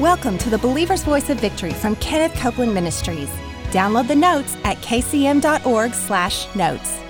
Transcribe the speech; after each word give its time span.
Welcome 0.00 0.38
to 0.38 0.48
the 0.48 0.56
Believer's 0.56 1.04
Voice 1.04 1.28
of 1.28 1.38
Victory 1.38 1.74
from 1.74 1.94
Kenneth 1.96 2.34
Copeland 2.40 2.72
Ministries. 2.72 3.28
Download 3.64 4.08
the 4.08 4.14
notes 4.14 4.56
at 4.64 4.78
kcm.org/notes. 4.78 7.00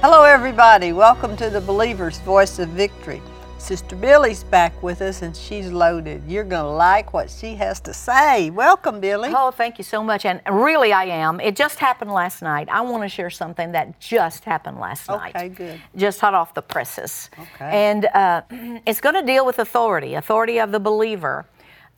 Hello, 0.00 0.24
everybody. 0.24 0.92
Welcome 0.92 1.36
to 1.36 1.48
the 1.48 1.60
Believer's 1.60 2.18
Voice 2.22 2.58
of 2.58 2.70
Victory. 2.70 3.22
Sister 3.58 3.94
Billye's 3.94 4.42
back 4.42 4.82
with 4.82 5.00
us 5.00 5.22
and 5.22 5.36
she's 5.36 5.70
loaded. 5.70 6.24
You're 6.26 6.42
going 6.42 6.64
to 6.64 6.70
like 6.70 7.12
what 7.12 7.30
she 7.30 7.54
has 7.54 7.78
to 7.82 7.94
say. 7.94 8.50
Welcome, 8.50 9.00
Billye. 9.00 9.32
Oh, 9.32 9.52
thank 9.52 9.78
you 9.78 9.84
so 9.84 10.02
much. 10.02 10.24
And 10.24 10.40
really, 10.50 10.92
I 10.92 11.04
am. 11.04 11.38
It 11.38 11.54
just 11.54 11.78
happened 11.78 12.10
last 12.10 12.42
night. 12.42 12.68
I 12.68 12.80
want 12.80 13.04
to 13.04 13.08
share 13.08 13.30
something 13.30 13.70
that 13.72 14.00
just 14.00 14.44
happened 14.44 14.80
last 14.80 15.08
night. 15.08 15.36
Okay, 15.36 15.50
good. 15.50 15.80
Just 15.94 16.20
hot 16.20 16.34
off 16.34 16.52
the 16.52 16.62
presses. 16.62 17.30
Okay. 17.38 17.70
And 17.70 18.06
uh, 18.06 18.42
it's 18.86 19.00
going 19.00 19.14
to 19.14 19.22
deal 19.22 19.46
with 19.46 19.60
authority, 19.60 20.14
authority 20.14 20.58
of 20.58 20.72
the 20.72 20.80
believer. 20.80 21.46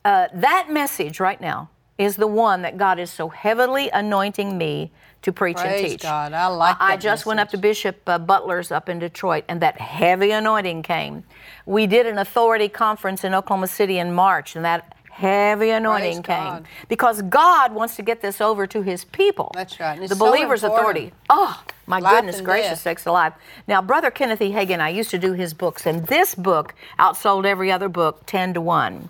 Uh, 0.05 0.27
that 0.33 0.69
message 0.69 1.19
right 1.19 1.39
now 1.41 1.69
is 1.97 2.15
the 2.15 2.27
one 2.27 2.61
that 2.61 2.77
God 2.77 2.97
is 2.99 3.11
so 3.11 3.27
heavily 3.29 3.89
anointing 3.89 4.57
me 4.57 4.91
to 5.21 5.33
preach 5.33 5.57
and 5.59 5.85
teach. 5.85 6.01
God. 6.01 6.31
I 6.31 6.47
like 6.47 6.77
I 6.79 6.95
just 6.95 7.25
went 7.25 7.41
up 7.41 7.49
to. 7.49 7.57
Bishop 7.57 7.97
uh, 8.07 8.17
Butler's 8.17 8.71
up 8.71 8.87
in 8.87 8.99
Detroit, 8.99 9.43
and 9.49 9.61
that 9.61 9.79
heavy 9.81 10.31
anointing 10.31 10.83
came. 10.83 11.25
We 11.65 11.87
did 11.87 12.05
an 12.05 12.17
authority 12.17 12.69
conference 12.69 13.25
in 13.25 13.33
Oklahoma 13.33 13.67
City 13.67 13.99
in 13.99 14.13
March, 14.13 14.55
and 14.55 14.63
that 14.63 14.95
heavy 15.19 15.69
anointing 15.69 16.23
came 16.23 16.43
God. 16.43 16.67
because 16.87 17.21
God 17.23 17.73
wants 17.73 17.95
to 17.97 18.01
get 18.01 18.21
this 18.21 18.39
over 18.39 18.65
to 18.67 18.81
His 18.81 19.03
people. 19.03 19.51
That's 19.53 19.79
right, 19.79 19.99
The 19.99 20.15
so 20.15 20.25
believer's 20.25 20.63
important. 20.63 20.87
authority. 20.89 21.13
Oh, 21.29 21.61
my 21.87 21.99
Life 21.99 22.15
goodness 22.15 22.41
gracious, 22.41 22.81
sakes 22.81 23.05
alive. 23.05 23.33
Now, 23.67 23.81
Brother 23.81 24.11
Kenneth 24.11 24.41
E. 24.41 24.51
Hagin, 24.51 24.79
I 24.79 24.89
used 24.89 25.09
to 25.11 25.17
do 25.17 25.33
his 25.33 25.53
books, 25.53 25.85
and 25.85 26.07
this 26.07 26.35
book 26.35 26.73
outsold 26.97 27.45
every 27.45 27.71
other 27.71 27.89
book 27.89 28.25
10 28.27 28.53
to 28.53 28.61
1. 28.61 29.09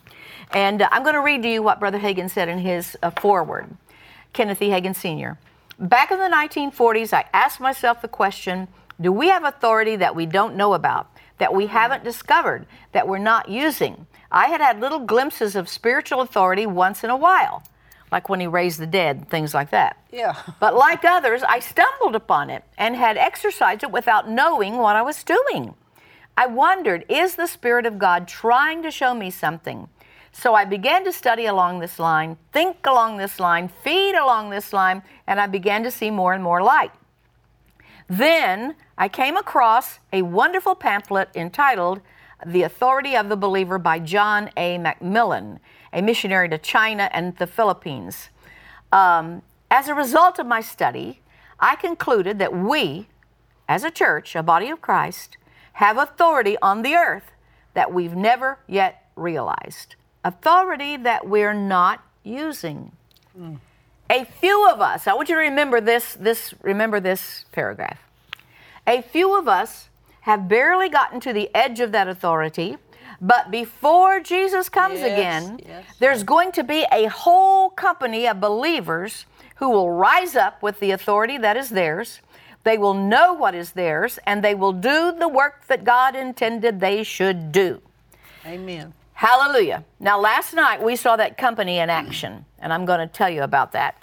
And 0.54 0.82
uh, 0.82 0.90
I'm 0.92 1.04
going 1.04 1.14
to 1.16 1.22
read 1.22 1.44
to 1.44 1.50
you 1.50 1.62
what 1.62 1.80
Brother 1.80 2.00
Hagin 2.00 2.30
said 2.30 2.50
in 2.50 2.60
his 2.60 2.98
uh, 3.04 3.12
foreword. 3.12 3.70
Kenneth 4.34 4.62
E. 4.62 4.70
Hagin 4.70 4.96
Sr. 4.96 5.38
Back 5.78 6.10
in 6.12 6.18
the 6.20 6.26
1940s, 6.36 7.14
I 7.14 7.26
asked 7.34 7.60
myself 7.60 8.02
the 8.02 8.08
question 8.08 8.68
do 9.00 9.12
we 9.12 9.30
have 9.30 9.44
authority 9.46 9.96
that 9.96 10.14
we 10.16 10.26
don't 10.26 10.56
know 10.56 10.74
about, 10.74 11.10
that 11.40 11.54
we 11.54 11.68
haven't 11.68 12.04
discovered, 12.04 12.66
that 12.92 13.08
we're 13.08 13.18
not 13.18 13.50
using? 13.50 14.06
I 14.32 14.48
had 14.48 14.62
had 14.62 14.80
little 14.80 15.00
glimpses 15.00 15.56
of 15.56 15.68
spiritual 15.68 16.22
authority 16.22 16.66
once 16.66 17.04
in 17.04 17.10
a 17.10 17.18
while, 17.18 17.64
like 18.12 18.30
when 18.30 18.40
he 18.40 18.48
raised 18.48 18.80
the 18.80 18.88
dead, 18.88 19.28
things 19.30 19.54
like 19.54 19.72
that. 19.72 19.98
Yeah. 20.12 20.36
But 20.60 20.76
like 20.76 21.04
others, 21.04 21.42
I 21.44 21.60
stumbled 21.60 22.16
upon 22.16 22.50
it 22.50 22.64
and 22.78 22.96
had 22.96 23.18
exercised 23.18 23.84
it 23.84 23.92
without 23.92 24.30
knowing 24.30 24.78
what 24.78 24.96
I 24.96 25.02
was 25.02 25.24
doing. 25.24 25.74
I 26.38 26.46
wondered, 26.46 27.06
is 27.10 27.36
the 27.36 27.48
Spirit 27.48 27.86
of 27.86 28.00
God 28.00 28.28
trying 28.28 28.84
to 28.84 28.92
show 28.92 29.14
me 29.14 29.30
something? 29.30 29.90
So 30.32 30.54
I 30.54 30.64
began 30.64 31.04
to 31.06 31.12
study 31.12 31.46
along 31.46 31.80
this 31.80 32.00
line, 32.00 32.38
think 32.54 32.86
along 32.86 33.18
this 33.18 33.40
line, 33.40 33.68
feed 33.84 34.16
along 34.16 34.52
this 34.52 34.72
line, 34.72 35.02
and 35.28 35.40
I 35.40 35.48
began 35.48 35.84
to 35.84 35.92
see 35.92 36.12
more 36.12 36.34
and 36.34 36.44
more 36.44 36.62
light. 36.62 36.92
Then 38.08 38.76
I 39.02 39.08
came 39.08 39.38
across 39.38 40.00
a 40.12 40.24
wonderful 40.24 40.76
pamphlet 40.76 41.30
entitled 41.34 42.02
The 42.46 42.64
Authority 42.64 43.16
of 43.16 43.30
the 43.30 43.38
Believer 43.38 43.80
by 43.80 44.00
John 44.00 44.50
A. 44.58 44.78
MacMillan, 44.78 45.60
a 45.94 46.02
missionary 46.02 46.50
to 46.50 46.58
China 46.58 47.10
and 47.14 47.38
the 47.38 47.48
Philippines. 47.48 48.30
Um, 48.92 49.42
as 49.72 49.88
a 49.88 49.94
result 49.94 50.38
of 50.38 50.48
my 50.48 50.60
study, 50.60 51.22
I 51.62 51.78
concluded 51.78 52.40
that 52.40 52.54
we, 52.54 53.08
as 53.70 53.86
a 53.86 53.90
church, 53.90 54.36
a 54.36 54.44
body 54.44 54.70
of 54.70 54.82
Christ, 54.82 55.38
have 55.74 55.98
authority 55.98 56.58
on 56.62 56.82
the 56.82 56.96
earth 56.96 57.32
that 57.76 57.94
we've 57.94 58.18
never 58.18 58.60
yet 58.68 59.10
realized. 59.16 59.96
Authority 60.26 60.98
that 60.98 61.26
we're 61.26 61.54
not 61.54 62.04
using. 62.26 62.92
A 64.10 64.26
few 64.26 64.70
of 64.70 64.82
us, 64.82 65.08
I 65.08 65.14
want 65.14 65.30
you 65.30 65.36
to 65.36 65.42
remember 65.42 65.80
this, 65.80 66.16
this 66.16 66.54
remember 66.62 67.00
this 67.00 67.46
paragraph. 67.54 68.09
A 68.90 69.04
few 69.04 69.38
of 69.38 69.48
us 69.48 69.90
have 70.22 70.48
barely 70.48 70.90
gotten 70.90 71.20
to 71.20 71.32
the 71.32 71.52
edge 71.54 71.80
of 71.80 71.92
that 71.92 72.08
authority, 72.08 72.78
but 73.22 73.52
before 73.52 74.20
Jesus 74.20 74.68
comes 74.68 75.02
Yes, 75.02 75.12
again, 75.12 75.60
yes. 75.64 75.86
there's 76.00 76.24
going 76.24 76.52
to 76.54 76.64
be 76.64 76.88
a 76.92 77.06
whole 77.06 77.70
company 77.70 78.28
of 78.28 78.42
believers 78.42 79.28
who 79.58 79.70
will 79.70 79.92
rise 79.92 80.36
up 80.36 80.64
with 80.64 80.80
the 80.80 80.90
authority 80.90 81.38
that 81.38 81.56
is 81.56 81.70
theirs. 81.70 82.22
They 82.64 82.80
will 82.80 82.96
know 82.96 83.32
what 83.32 83.54
is 83.54 83.74
theirs, 83.74 84.18
and 84.26 84.44
they 84.44 84.56
will 84.56 84.74
do 84.74 85.12
the 85.12 85.28
work 85.28 85.68
that 85.68 85.84
God 85.84 86.16
intended 86.16 86.80
they 86.80 87.04
should 87.04 87.52
do. 87.52 87.84
Amen. 88.44 88.92
Hallelujah. 89.14 89.86
Now, 90.00 90.20
last 90.20 90.56
night 90.56 90.82
we 90.82 90.96
saw 90.96 91.16
that 91.16 91.38
company 91.38 91.78
in 91.78 91.92
action, 91.92 92.44
and 92.58 92.74
I'm 92.74 92.86
going 92.86 93.02
to 93.02 93.08
tell 93.08 93.30
you 93.30 93.44
about 93.44 93.74
that. 93.74 94.02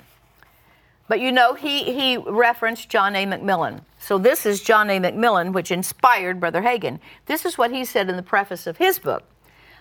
But 1.08 1.18
you 1.20 1.32
know, 1.32 1.54
he, 1.54 1.92
he 1.92 2.16
referenced 2.18 2.88
John 2.88 3.16
A. 3.16 3.26
MacMillan. 3.26 3.80
So 4.06 4.18
this 4.18 4.46
is 4.46 4.62
John 4.62 4.88
A. 4.88 5.00
MacMillan, 5.00 5.52
which 5.52 5.72
inspired 5.72 6.38
Brother 6.38 6.62
Hagin. 6.62 7.00
This 7.24 7.44
is 7.44 7.58
what 7.58 7.72
he 7.72 7.84
said 7.84 8.08
in 8.08 8.14
the 8.14 8.22
preface 8.22 8.68
of 8.68 8.76
his 8.76 9.00
book. 9.00 9.24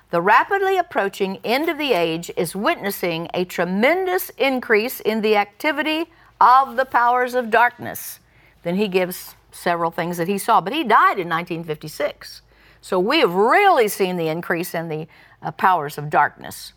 The 0.09 0.19
rapidly 0.19 0.79
approaching 0.79 1.37
end 1.43 1.69
of 1.69 1.77
the 1.77 1.93
age 1.93 2.31
is 2.35 2.55
witnessing 2.55 3.29
a 3.35 3.45
tremendous 3.45 4.31
increase 4.31 4.99
in 4.99 5.21
the 5.21 5.35
activity 5.35 6.05
of 6.41 6.75
the 6.75 6.85
powers 6.85 7.35
of 7.35 7.51
darkness. 7.51 8.19
Then 8.63 8.77
he 8.77 8.87
gives 8.87 9.35
several 9.51 9.91
things 9.91 10.17
that 10.17 10.27
he 10.27 10.39
saw, 10.39 10.59
but 10.59 10.73
he 10.73 10.83
died 10.83 11.19
in 11.19 11.29
1956. 11.29 12.41
So 12.81 12.99
we 12.99 13.19
have 13.19 13.35
really 13.35 13.87
seen 13.87 14.17
the 14.17 14.29
increase 14.29 14.73
in 14.73 14.89
the 14.89 15.07
uh, 15.43 15.51
powers 15.51 15.99
of 15.99 16.09
darkness. 16.09 16.73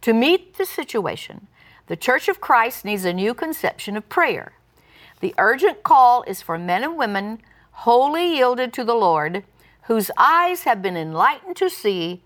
To 0.00 0.12
meet 0.12 0.56
the 0.56 0.66
situation, 0.66 1.46
the 1.86 1.94
Church 1.94 2.26
of 2.26 2.40
Christ 2.40 2.84
needs 2.84 3.04
a 3.04 3.12
new 3.12 3.34
conception 3.34 3.96
of 3.96 4.08
prayer. 4.08 4.54
The 5.20 5.34
urgent 5.38 5.82
call 5.82 6.22
is 6.22 6.42
for 6.42 6.58
men 6.58 6.84
and 6.84 6.96
women 6.96 7.40
wholly 7.72 8.36
yielded 8.36 8.72
to 8.74 8.84
the 8.84 8.94
Lord, 8.94 9.44
whose 9.82 10.10
eyes 10.16 10.62
have 10.62 10.82
been 10.82 10.96
enlightened 10.96 11.56
to 11.56 11.70
see 11.70 12.22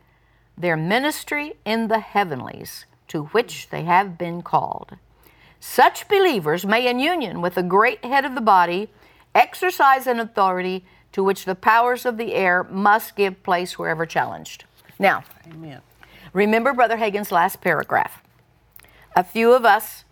their 0.56 0.76
ministry 0.76 1.54
in 1.64 1.88
the 1.88 2.00
heavenlies, 2.00 2.86
to 3.08 3.24
which 3.26 3.70
they 3.70 3.84
have 3.84 4.18
been 4.18 4.42
called. 4.42 4.96
Such 5.60 6.08
believers 6.08 6.66
may, 6.66 6.88
in 6.88 6.98
union 6.98 7.40
with 7.40 7.54
the 7.54 7.62
great 7.62 8.04
head 8.04 8.24
of 8.24 8.34
the 8.34 8.40
body, 8.40 8.90
exercise 9.34 10.06
an 10.06 10.18
authority 10.18 10.84
to 11.12 11.22
which 11.22 11.44
the 11.44 11.54
powers 11.54 12.04
of 12.04 12.16
the 12.16 12.34
air 12.34 12.64
must 12.64 13.16
give 13.16 13.42
place 13.42 13.78
wherever 13.78 14.04
challenged. 14.04 14.64
Now, 14.98 15.24
Amen. 15.46 15.80
remember 16.32 16.72
Brother 16.72 16.96
Hagin's 16.96 17.30
last 17.30 17.60
paragraph. 17.60 18.22
A 19.14 19.22
few 19.22 19.52
of 19.52 19.64
us 19.64 20.04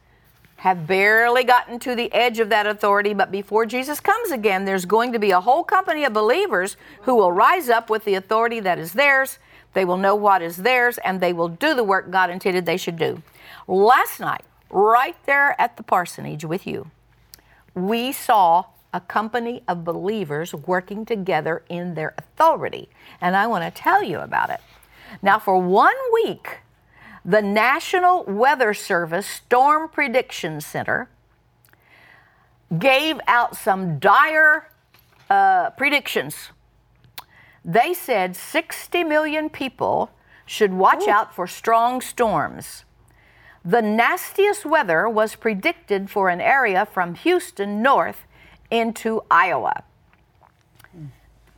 have 0.61 0.87
barely 0.87 1.43
gotten 1.43 1.79
to 1.79 1.95
the 1.95 2.13
edge 2.13 2.39
of 2.39 2.51
that 2.51 2.67
authority, 2.67 3.15
but 3.15 3.33
before 3.33 3.65
Jesus 3.65 3.99
comes 3.99 4.31
again, 4.31 4.67
there's 4.67 4.85
going 4.85 5.11
to 5.15 5.19
be 5.19 5.31
a 5.31 5.41
whole 5.41 5.65
company 5.65 6.05
of 6.05 6.13
believers 6.13 6.77
who 7.03 7.15
will 7.15 7.33
rise 7.33 7.71
up 7.71 7.89
with 7.89 8.05
the 8.05 8.15
authority 8.15 8.61
that 8.61 8.79
is 8.79 8.93
theirs. 8.93 9.39
They 9.73 9.87
will 9.87 9.97
know 9.97 10.15
what 10.15 10.43
is 10.43 10.59
theirs, 10.59 10.99
and 10.99 11.19
they 11.19 11.33
will 11.33 11.49
do 11.49 11.73
the 11.73 11.83
work 11.83 12.11
God 12.11 12.29
intended 12.29 12.67
they 12.67 12.77
should 12.77 12.99
do. 12.99 13.23
Last 13.67 14.21
night, 14.21 14.45
right 14.69 15.17
there 15.25 15.59
at 15.59 15.79
the 15.79 15.83
parsonage 15.83 16.45
with 16.45 16.67
you, 16.67 16.91
we 17.75 18.13
saw 18.13 18.67
a 18.93 19.01
company 19.01 19.63
of 19.67 19.83
believers 19.83 20.53
working 20.53 21.07
together 21.07 21.63
in 21.71 21.95
their 21.95 22.13
authority. 22.19 22.91
And 23.19 23.35
I 23.35 23.47
want 23.47 23.65
to 23.65 23.71
tell 23.71 24.03
you 24.03 24.19
about 24.19 24.51
it. 24.51 24.61
Now, 25.23 25.39
for 25.39 25.59
one 25.59 25.97
week, 26.13 26.59
the 27.25 27.43
National 27.43 28.25
Weather 28.25 28.73
Service 28.73 29.27
Storm 29.27 29.89
Prediction 29.89 30.61
Center 30.61 31.09
gave 32.79 33.21
out 33.27 33.57
some 33.57 33.99
dire 33.99 34.71
uh, 35.29 35.71
predictions. 35.71 36.51
They 37.65 37.93
said 37.93 38.37
60 38.37 39.05
million 39.05 39.51
people 39.51 40.11
should 40.47 40.73
watch 40.73 41.07
out 41.07 41.35
for 41.35 41.47
strong 41.47 42.01
storms. 42.01 42.85
The 43.65 43.83
nastiest 43.83 44.65
weather 44.65 45.09
was 45.09 45.35
predicted 45.35 46.11
for 46.11 46.29
an 46.31 46.41
area 46.41 46.87
from 46.87 47.15
Houston 47.15 47.83
north 47.83 48.25
into 48.71 49.23
Iowa. 49.31 49.85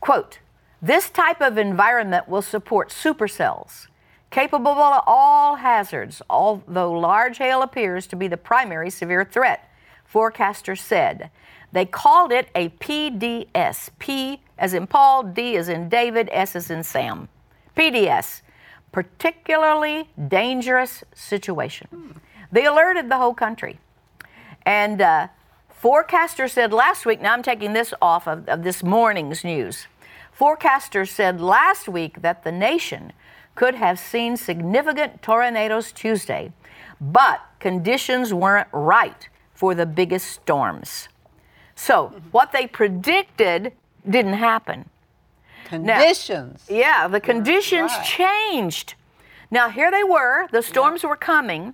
Quote, 0.01 0.39
this 0.81 1.09
type 1.09 1.39
of 1.39 1.57
environment 1.57 2.27
will 2.27 2.41
support 2.41 2.89
supercells, 2.89 3.87
capable 4.33 4.71
of 4.71 5.03
all 5.05 5.57
hazards, 5.57 6.21
although 6.27 6.91
large 6.91 7.37
hail 7.37 7.61
appears 7.61 8.07
to 8.07 8.15
be 8.15 8.27
the 8.27 8.35
primary 8.35 8.89
severe 8.89 9.23
threat, 9.23 9.69
forecasters 10.11 10.79
said. 10.79 11.29
They 11.71 11.85
called 11.85 12.31
it 12.31 12.49
a 12.55 12.69
PDS. 12.69 13.91
P 13.99 14.41
as 14.57 14.73
in 14.73 14.87
Paul, 14.87 15.23
D 15.23 15.55
as 15.55 15.69
in 15.69 15.87
David, 15.87 16.29
S 16.31 16.55
as 16.55 16.71
in 16.71 16.83
Sam. 16.83 17.29
PDS, 17.77 18.41
particularly 18.91 20.09
dangerous 20.27 21.03
situation. 21.13 22.19
They 22.51 22.65
alerted 22.65 23.09
the 23.09 23.17
whole 23.17 23.35
country. 23.35 23.79
And 24.65 24.99
uh, 24.99 25.27
forecasters 25.81 26.51
said 26.51 26.73
last 26.73 27.05
week, 27.05 27.21
now 27.21 27.33
I'm 27.33 27.43
taking 27.43 27.73
this 27.73 27.93
off 28.01 28.27
of, 28.27 28.47
of 28.49 28.63
this 28.63 28.81
morning's 28.81 29.43
news. 29.43 29.87
Forecasters 30.37 31.09
said 31.09 31.39
last 31.39 31.87
week 31.87 32.23
that 32.23 32.43
the 32.43 32.51
nation 32.51 33.13
could 33.55 33.75
have 33.75 33.99
seen 33.99 34.37
significant 34.37 35.21
tornadoes 35.21 35.91
Tuesday, 35.91 36.51
but 36.99 37.41
conditions 37.59 38.33
weren't 38.33 38.67
right 38.71 39.29
for 39.53 39.75
the 39.75 39.85
biggest 39.85 40.27
storms. 40.27 41.07
So, 41.75 42.13
what 42.31 42.51
they 42.51 42.67
predicted 42.67 43.73
didn't 44.07 44.33
happen. 44.33 44.89
Conditions. 45.65 46.65
Now, 46.69 46.75
yeah, 46.75 47.07
the 47.07 47.19
conditions 47.19 47.91
right. 47.91 48.05
changed. 48.05 48.95
Now, 49.49 49.69
here 49.69 49.91
they 49.91 50.03
were, 50.03 50.47
the 50.51 50.61
storms 50.61 51.03
were 51.03 51.15
coming, 51.15 51.73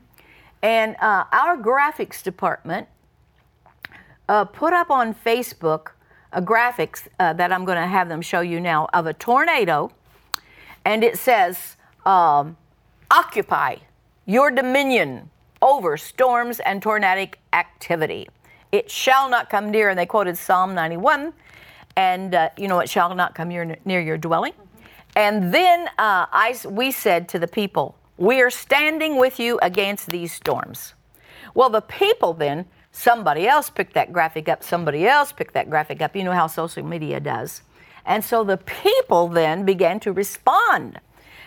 and 0.61 0.95
uh, 0.99 1.25
our 1.31 1.57
graphics 1.57 2.21
department 2.21 2.87
uh, 4.27 4.45
put 4.45 4.73
up 4.73 4.89
on 4.89 5.13
Facebook 5.13 5.91
a 6.31 6.41
graphics 6.41 7.07
uh, 7.19 7.33
that 7.33 7.51
I'm 7.51 7.65
going 7.65 7.77
to 7.77 7.87
have 7.87 8.07
them 8.07 8.21
show 8.21 8.41
you 8.41 8.59
now 8.59 8.87
of 8.93 9.07
a 9.07 9.13
tornado, 9.13 9.91
and 10.89 11.03
it 11.03 11.19
says, 11.19 11.75
um, 12.03 12.57
Occupy 13.11 13.75
your 14.25 14.49
dominion 14.49 15.29
over 15.61 15.97
storms 15.97 16.59
and 16.59 16.81
tornadic 16.81 17.37
activity. 17.53 18.27
It 18.71 18.89
shall 18.89 19.29
not 19.29 19.51
come 19.51 19.69
near, 19.69 19.89
and 19.89 19.99
they 19.99 20.07
quoted 20.07 20.35
Psalm 20.35 20.73
91, 20.73 21.33
and 21.95 22.33
uh, 22.33 22.49
you 22.57 22.67
know, 22.67 22.79
it 22.79 22.89
shall 22.89 23.13
not 23.13 23.35
come 23.35 23.49
near, 23.49 23.77
near 23.85 24.01
your 24.01 24.17
dwelling. 24.17 24.53
And 25.15 25.53
then 25.53 25.87
uh, 25.99 26.25
I, 26.31 26.55
we 26.67 26.91
said 26.91 27.29
to 27.29 27.39
the 27.39 27.47
people, 27.47 27.95
We 28.17 28.41
are 28.41 28.49
standing 28.49 29.17
with 29.17 29.39
you 29.39 29.59
against 29.61 30.09
these 30.09 30.33
storms. 30.33 30.95
Well, 31.53 31.69
the 31.69 31.81
people 31.81 32.33
then, 32.33 32.65
somebody 32.91 33.47
else 33.47 33.69
picked 33.69 33.93
that 33.93 34.11
graphic 34.11 34.49
up, 34.49 34.63
somebody 34.63 35.07
else 35.07 35.31
picked 35.31 35.53
that 35.53 35.69
graphic 35.69 36.01
up. 36.01 36.15
You 36.15 36.23
know 36.23 36.33
how 36.33 36.47
social 36.47 36.83
media 36.83 37.19
does. 37.19 37.61
And 38.09 38.25
so 38.25 38.43
the 38.43 38.57
people 38.57 39.27
then 39.27 39.63
began 39.63 39.99
to 40.01 40.11
respond. 40.11 40.99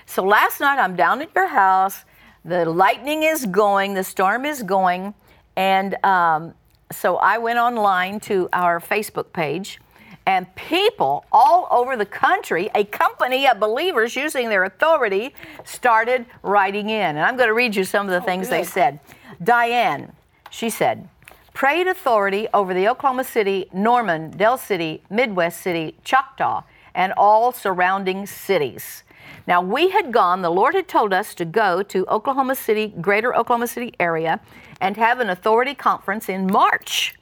So 0.07 0.23
last 0.23 0.61
night 0.61 0.79
I'm 0.79 0.95
down 0.97 1.21
at 1.21 1.35
your 1.35 1.49
house, 1.49 2.05
the 2.45 2.65
lightning 2.65 3.25
is 3.25 3.45
going, 3.47 3.95
the 3.95 4.05
storm 4.05 4.45
is 4.45 4.63
going, 4.63 5.15
and 5.57 6.03
um, 6.05 6.55
so 6.93 7.17
I 7.17 7.39
went 7.39 7.59
online 7.59 8.21
to 8.21 8.49
our 8.53 8.81
Facebook 8.81 9.33
page 9.33 9.81
and 10.25 10.53
people 10.55 11.25
all 11.33 11.67
over 11.71 11.97
the 11.97 12.07
country, 12.07 12.71
a 12.77 12.85
company 12.85 13.49
of 13.49 13.59
believers 13.59 14.15
using 14.15 14.49
their 14.49 14.63
authority, 14.65 15.35
started 15.65 16.27
writing 16.43 16.91
in. 16.91 17.17
And 17.17 17.21
I'm 17.21 17.37
going 17.37 17.49
to 17.49 17.55
read 17.55 17.75
you 17.75 17.83
some 17.83 18.07
of 18.07 18.13
the 18.13 18.21
things 18.21 18.49
they 18.49 18.63
said. 18.63 19.01
Diane, 19.43 20.13
she 20.49 20.71
said, 20.71 21.09
prayed 21.53 21.87
authority 21.87 22.49
over 22.55 22.73
the 22.75 22.89
Oklahoma 22.89 23.25
City, 23.25 23.69
Norman, 23.73 24.31
Del 24.31 24.59
City, 24.59 25.03
Midwest 25.11 25.61
City, 25.61 25.95
Choctaw, 26.05 26.63
and 26.95 27.13
all 27.17 27.53
surrounding 27.53 28.27
cities. 28.27 29.03
Now, 29.47 29.61
we 29.61 29.91
had 29.91 30.13
gone, 30.13 30.43
the 30.43 30.51
Lord 30.51 30.75
had 30.75 30.89
told 30.89 31.13
us 31.13 31.35
to 31.35 31.45
go 31.45 31.83
to 31.83 32.07
Oklahoma 32.07 32.55
City, 32.55 32.93
greater 33.01 33.35
Oklahoma 33.35 33.67
City 33.67 33.95
area, 33.99 34.41
and 34.81 34.97
have 34.97 35.21
an 35.21 35.31
authority 35.31 35.75
conference 35.75 36.29
in 36.29 36.47
March. 36.47 37.15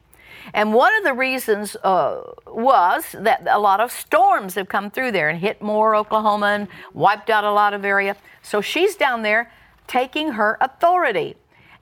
And 0.54 0.72
one 0.72 0.94
of 0.96 1.04
the 1.04 1.12
reasons 1.12 1.76
uh, 1.84 2.22
was 2.46 3.14
that 3.18 3.46
a 3.48 3.58
lot 3.58 3.80
of 3.80 3.92
storms 3.92 4.54
have 4.54 4.68
come 4.68 4.90
through 4.90 5.12
there 5.12 5.28
and 5.28 5.38
hit 5.38 5.62
Moore, 5.62 5.94
Oklahoma, 5.94 6.46
and 6.46 6.68
wiped 6.94 7.30
out 7.30 7.44
a 7.44 7.52
lot 7.52 7.74
of 7.74 7.84
area. 7.84 8.16
So 8.42 8.60
she's 8.60 8.96
down 8.96 9.22
there 9.22 9.52
taking 9.86 10.32
her 10.32 10.56
authority. 10.60 11.36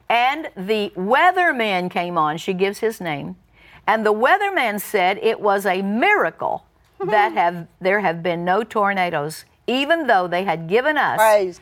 And 0.09 0.51
the 0.57 0.91
weatherman 0.97 1.91
came 1.91 2.17
on, 2.17 2.39
she 2.39 2.55
gives 2.55 2.79
his 2.79 3.01
name, 3.01 3.37
and 3.87 4.05
the 4.05 4.13
weatherman 4.13 4.81
said 4.81 5.19
it 5.19 5.41
was 5.41 5.67
a 5.67 5.83
miracle 5.83 6.65
that 7.05 7.33
have 7.33 7.67
there 7.81 8.01
have 8.01 8.23
been 8.23 8.45
no 8.45 8.65
tornadoes 8.65 9.45
even 9.69 10.07
though 10.07 10.27
they 10.27 10.45
had 10.45 10.67
given 10.67 10.97
us 10.97 11.21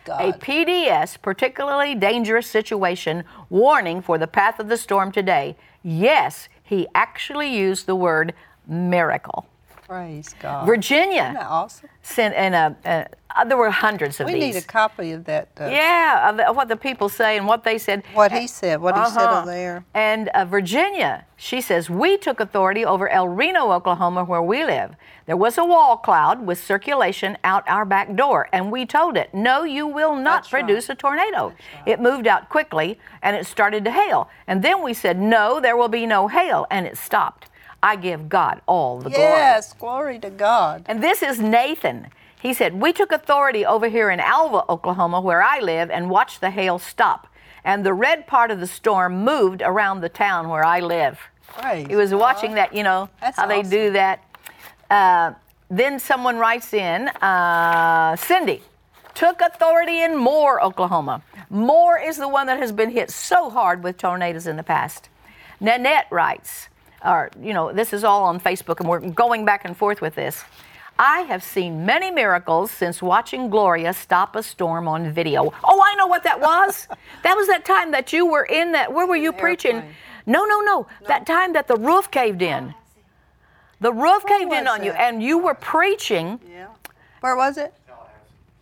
a 0.09 0.33
PDS, 0.33 1.21
particularly 1.21 1.95
dangerous 1.97 2.47
situation, 2.47 3.25
warning 3.51 4.01
for 4.01 4.17
the 4.17 4.29
path 4.29 4.61
of 4.61 4.69
the 4.69 4.77
storm 4.77 5.11
today. 5.11 5.57
Yes, 5.83 6.49
he 6.63 6.87
actually 6.95 7.53
used 7.53 7.87
the 7.87 7.97
word 7.97 8.33
miracle. 8.67 9.47
Praise 9.89 10.35
God. 10.41 10.67
Virginia 10.67 11.23
Isn't 11.23 11.35
that 11.35 11.47
awesome? 11.47 11.89
sent 12.03 12.35
in 12.35 12.55
a, 12.55 12.77
a 12.85 13.07
uh, 13.37 13.45
there 13.45 13.57
were 13.59 13.71
hundreds 13.71 14.19
of 14.19 14.27
We 14.27 14.33
these. 14.35 14.55
need 14.55 14.57
a 14.57 14.67
copy 14.67 15.11
of 15.13 15.25
that. 15.27 15.49
Uh, 15.61 15.67
yeah, 15.67 16.31
of, 16.49 16.57
what 16.57 16.69
the 16.69 16.77
people 16.77 17.09
say 17.11 17.37
and 17.37 17.47
what 17.47 17.65
they 17.65 17.77
said. 17.77 18.03
What 18.15 18.33
he 18.33 18.47
said, 18.47 18.81
what 18.81 18.97
he 18.97 19.05
said 19.11 19.23
Uh-huh. 19.25 19.41
on 19.41 19.47
there. 19.47 19.85
And 19.93 20.29
uh, 20.29 20.47
Virginia, 20.47 21.27
she 21.37 21.61
says, 21.61 21.91
we 21.91 22.17
took 22.17 22.41
authority 22.41 22.83
over 22.85 23.09
El 23.11 23.29
Reno, 23.29 23.73
Oklahoma, 23.73 24.25
where 24.25 24.41
we 24.41 24.65
live. 24.65 24.95
There 25.27 25.37
was 25.37 25.59
a 25.59 25.65
wall 25.65 25.99
cloud 25.99 26.47
with 26.47 26.59
circulation 26.63 27.37
out 27.45 27.63
our 27.69 27.85
back 27.85 28.15
door, 28.17 28.49
and 28.53 28.73
we 28.73 28.87
told 28.87 29.19
it, 29.19 29.35
no, 29.35 29.65
you 29.65 29.87
will 29.87 30.15
not 30.17 30.45
That's 30.45 30.53
right. 30.55 30.65
produce 30.65 30.89
a 30.89 30.95
tornado. 30.95 31.53
It 31.85 32.01
moved 32.01 32.27
out 32.27 32.49
quickly, 32.49 32.99
and 33.23 33.37
it 33.37 33.45
started 33.45 33.85
to 33.85 33.91
hail. 33.91 34.31
And 34.47 34.63
then 34.63 34.83
we 34.83 34.95
said, 34.95 35.21
no, 35.21 35.61
there 35.61 35.77
will 35.77 35.89
be 35.89 36.07
no 36.07 36.29
hail, 36.29 36.67
and 36.71 36.87
it 36.87 36.97
stopped. 36.97 37.46
I 37.83 37.97
give 37.97 38.29
God 38.29 38.61
all 38.67 38.99
the 38.99 39.11
glory. 39.11 39.23
Yes, 39.25 39.73
glory 39.73 40.19
to 40.21 40.31
God. 40.31 40.85
And 40.87 41.03
this 41.03 41.23
is 41.23 41.41
Nathan. 41.41 42.09
He 42.41 42.53
said, 42.55 42.81
We 42.81 42.93
took 42.93 43.13
authority 43.13 43.65
over 43.65 43.89
here 43.89 44.11
in 44.11 44.21
Alva, 44.21 44.65
Oklahoma, 44.69 45.21
where 45.21 45.43
I 45.43 45.61
live, 45.61 45.91
and 45.91 46.11
watched 46.11 46.41
the 46.41 46.51
hail 46.51 46.79
stop. 46.79 47.27
And 47.65 47.85
the 47.85 47.93
red 47.95 48.27
part 48.27 48.51
of 48.51 48.61
the 48.61 48.67
storm 48.67 49.25
moved 49.25 49.63
around 49.63 50.01
the 50.01 50.09
town 50.09 50.49
where 50.49 50.65
I 50.65 50.81
live. 50.81 51.19
Praise 51.49 51.87
He 51.89 51.97
was 51.97 52.11
God. 52.11 52.21
watching 52.21 52.55
that, 52.55 52.75
you 52.75 52.83
know, 52.83 53.09
That's 53.21 53.37
how 53.37 53.47
they 53.47 53.63
do 53.63 53.93
that. 53.93 54.23
Uh, 54.89 55.33
then 55.69 55.99
someone 55.99 56.39
writes 56.39 56.73
in 56.73 57.09
uh, 57.09 58.15
Cindy 58.17 58.63
took 59.17 59.41
authority 59.41 60.03
in 60.03 60.15
Moore, 60.15 60.63
Oklahoma. 60.63 61.23
Moore 61.49 61.99
is 61.99 62.19
the 62.19 62.29
one 62.29 62.47
that 62.47 62.59
has 62.59 62.71
been 62.71 62.91
hit 62.91 63.11
so 63.11 63.49
hard 63.49 63.83
with 63.83 63.97
tornadoes 63.97 64.47
in 64.47 64.57
the 64.57 64.63
past. 64.63 65.09
Nanette 65.59 66.07
writes, 66.11 66.69
or, 67.07 67.31
you 67.41 67.55
know, 67.55 67.73
this 67.73 67.93
is 67.93 68.05
all 68.05 68.25
on 68.25 68.41
Facebook, 68.41 68.81
and 68.81 68.89
we're 68.89 69.01
going 69.01 69.45
back 69.45 69.65
and 69.65 69.77
forth 69.77 70.01
with 70.01 70.15
this. 70.15 70.45
I 70.99 71.21
have 71.23 71.43
seen 71.43 71.85
many 71.85 72.11
miracles 72.11 72.71
since 72.71 73.03
watching 73.03 73.51
Gloria 73.51 73.93
stop 73.93 74.35
a 74.35 74.43
storm 74.43 74.89
on 74.89 75.13
video. 75.13 75.53
Oh, 75.63 75.83
I 75.85 75.95
know 75.95 76.07
what 76.07 76.25
that 76.25 76.41
was. 76.41 76.89
that 77.23 77.35
was 77.37 77.47
that 77.49 77.65
time 77.65 77.91
that 77.91 78.13
you 78.13 78.27
were 78.27 78.45
in 78.45 78.73
that. 78.73 78.93
Where 78.93 79.07
were 79.07 79.17
you 79.17 79.33
preaching? 79.33 79.77
airplane. 79.77 79.95
No, 80.25 80.45
no, 80.47 80.61
no. 80.61 80.87
That 81.07 81.27
time 81.27 81.53
that 81.53 81.69
the 81.69 81.77
roof 81.77 82.11
caved 82.11 82.43
in. 82.43 82.75
Oh, 82.77 82.81
the 83.81 83.93
roof 83.93 84.25
caved 84.27 84.53
in 84.53 84.67
on 84.67 84.83
you, 84.83 84.93
and 84.93 85.23
you 85.23 85.39
were 85.39 85.55
preaching 85.55 86.41
Yeah. 86.51 86.69
Where 87.21 87.37
was 87.37 87.59
it? 87.59 87.75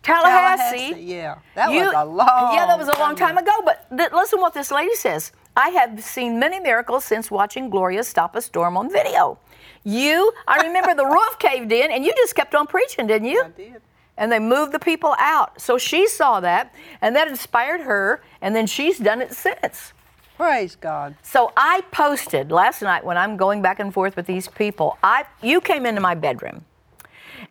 Tallahassee. 0.03 0.93
Yeah. 0.99 1.35
That 1.55 1.71
You- 1.71 1.85
was 1.85 1.93
a 1.95 2.05
long 2.05 2.53
Yeah, 2.53 2.67
that 2.67 2.77
was 2.77 2.89
a 2.89 2.97
long 2.99 3.15
time 3.15 3.37
ago. 3.37 3.51
But 3.63 3.85
th- 3.97 4.11
listen 4.11 4.39
what 4.39 4.53
this 4.53 4.69
lady 4.71 4.93
says. 4.95 5.31
I 5.55 5.69
have 5.69 6.03
seen 6.03 6.37
many 6.39 6.59
miracles 6.59 7.05
since 7.05 7.31
watching 7.31 7.69
Gloria 7.69 8.03
stop 8.03 8.35
a 8.35 8.41
storm 8.41 8.75
on 8.75 8.91
video. 8.91 9.39
You, 9.83 10.33
I 10.47 10.65
remember 10.65 10.93
the 10.93 11.05
roof 11.05 11.35
caved 11.39 11.71
in, 11.71 11.91
and 11.91 12.03
you 12.03 12.13
just 12.17 12.35
kept 12.35 12.55
on 12.55 12.67
preaching, 12.67 13.07
didn't 13.07 13.29
you? 13.29 13.43
I 13.43 13.49
did. 13.49 13.81
And 14.17 14.31
they 14.31 14.39
moved 14.39 14.71
the 14.71 14.79
people 14.79 15.15
out. 15.19 15.59
So 15.61 15.77
she 15.77 16.07
saw 16.07 16.39
that, 16.39 16.73
and 17.01 17.15
that 17.15 17.27
inspired 17.27 17.81
her, 17.81 18.21
and 18.41 18.55
then 18.55 18.65
she's 18.67 18.97
done 18.97 19.21
it 19.21 19.33
since. 19.33 19.93
Praise 20.37 20.75
God. 20.75 21.15
So 21.21 21.53
I 21.55 21.81
posted 21.91 22.51
last 22.51 22.81
night 22.81 23.05
when 23.05 23.17
I'm 23.17 23.37
going 23.37 23.61
back 23.61 23.79
and 23.79 23.93
forth 23.93 24.17
with 24.17 24.25
these 24.25 24.49
people. 24.49 24.97
I 25.01 25.25
you 25.41 25.61
came 25.61 25.85
into 25.85 26.01
my 26.01 26.15
bedroom, 26.15 26.65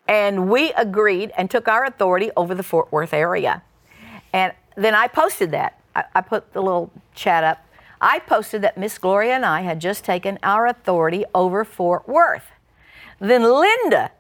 and 0.06 0.50
we 0.50 0.73
agreed 0.75 1.32
and 1.37 1.50
took 1.50 1.66
our 1.66 1.84
authority 1.87 2.30
over 2.37 2.54
the 2.54 2.62
Fort 2.62 2.92
Worth 2.92 3.14
area, 3.14 3.62
and 4.34 4.52
then 4.76 4.94
I 4.94 5.08
posted 5.08 5.50
that. 5.52 5.80
I, 5.96 6.04
I 6.14 6.20
put 6.20 6.52
the 6.52 6.62
little 6.62 6.90
chat 7.14 7.42
up. 7.42 7.64
I 8.01 8.19
posted 8.19 8.63
that 8.63 8.77
Miss 8.77 8.99
Gloria 8.99 9.35
and 9.35 9.47
I 9.47 9.63
had 9.63 9.81
just 9.81 10.05
taken 10.05 10.39
our 10.43 10.67
authority 10.67 11.25
over 11.35 11.65
Fort 11.65 12.09
Worth. 12.09 12.47
Then 13.21 13.43
Linda 13.43 14.11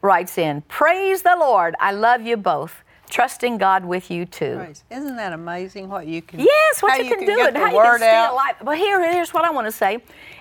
writes 0.00 0.36
in, 0.38 0.62
"Praise 0.62 1.22
the 1.22 1.36
Lord! 1.38 1.74
I 1.80 1.92
love 1.92 2.22
you 2.22 2.36
both. 2.36 2.82
Trusting 3.08 3.58
God 3.58 3.84
with 3.84 4.10
you 4.10 4.24
too." 4.26 4.56
Praise. 4.56 4.84
Isn't 4.90 5.16
that 5.16 5.32
amazing 5.32 5.88
what 5.88 6.06
you 6.06 6.22
can 6.22 6.40
Yes, 6.40 6.82
what 6.82 6.92
how 6.92 6.98
you, 6.98 7.14
can, 7.14 7.24
do 7.24 7.40
and 7.46 7.56
how 7.56 7.66
you 7.70 7.80
can 7.80 7.98
stay 7.98 8.10
out. 8.14 8.32
alive. 8.32 8.54
But 8.62 8.78
here, 8.78 9.00
here's 9.12 9.32
what 9.32 9.44
I 9.44 9.50
want 9.50 9.66
to 9.66 9.72
say: 9.72 9.98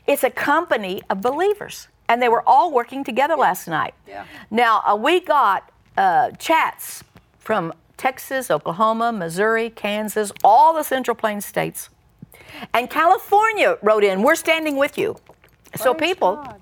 it's 0.08 0.24
a 0.24 0.30
company 0.30 1.02
of 1.10 1.22
believers, 1.22 1.88
and 2.08 2.22
they 2.22 2.30
were 2.30 2.44
all 2.48 2.72
working 2.72 3.04
together 3.04 3.36
last 3.36 3.68
night. 3.68 3.94
Yeah. 4.08 4.26
Now 4.50 4.82
uh, 4.86 4.96
we 4.96 5.20
got 5.20 5.70
uh, 5.98 6.32
chats 6.32 7.04
from 7.40 7.74
Texas, 7.98 8.50
Oklahoma, 8.50 9.12
Missouri, 9.12 9.70
Kansas, 9.70 10.32
all 10.44 10.74
the 10.74 10.84
Central 10.84 11.14
Plains 11.14 11.46
states, 11.46 11.90
and 12.74 12.90
California 12.90 13.78
wrote 13.82 14.04
in, 14.04 14.24
"We're 14.24 14.36
standing 14.36 14.78
with 14.78 14.98
you." 14.98 15.16
so 15.76 15.94
Praise 15.94 16.10
people. 16.10 16.36
God. 16.36 16.62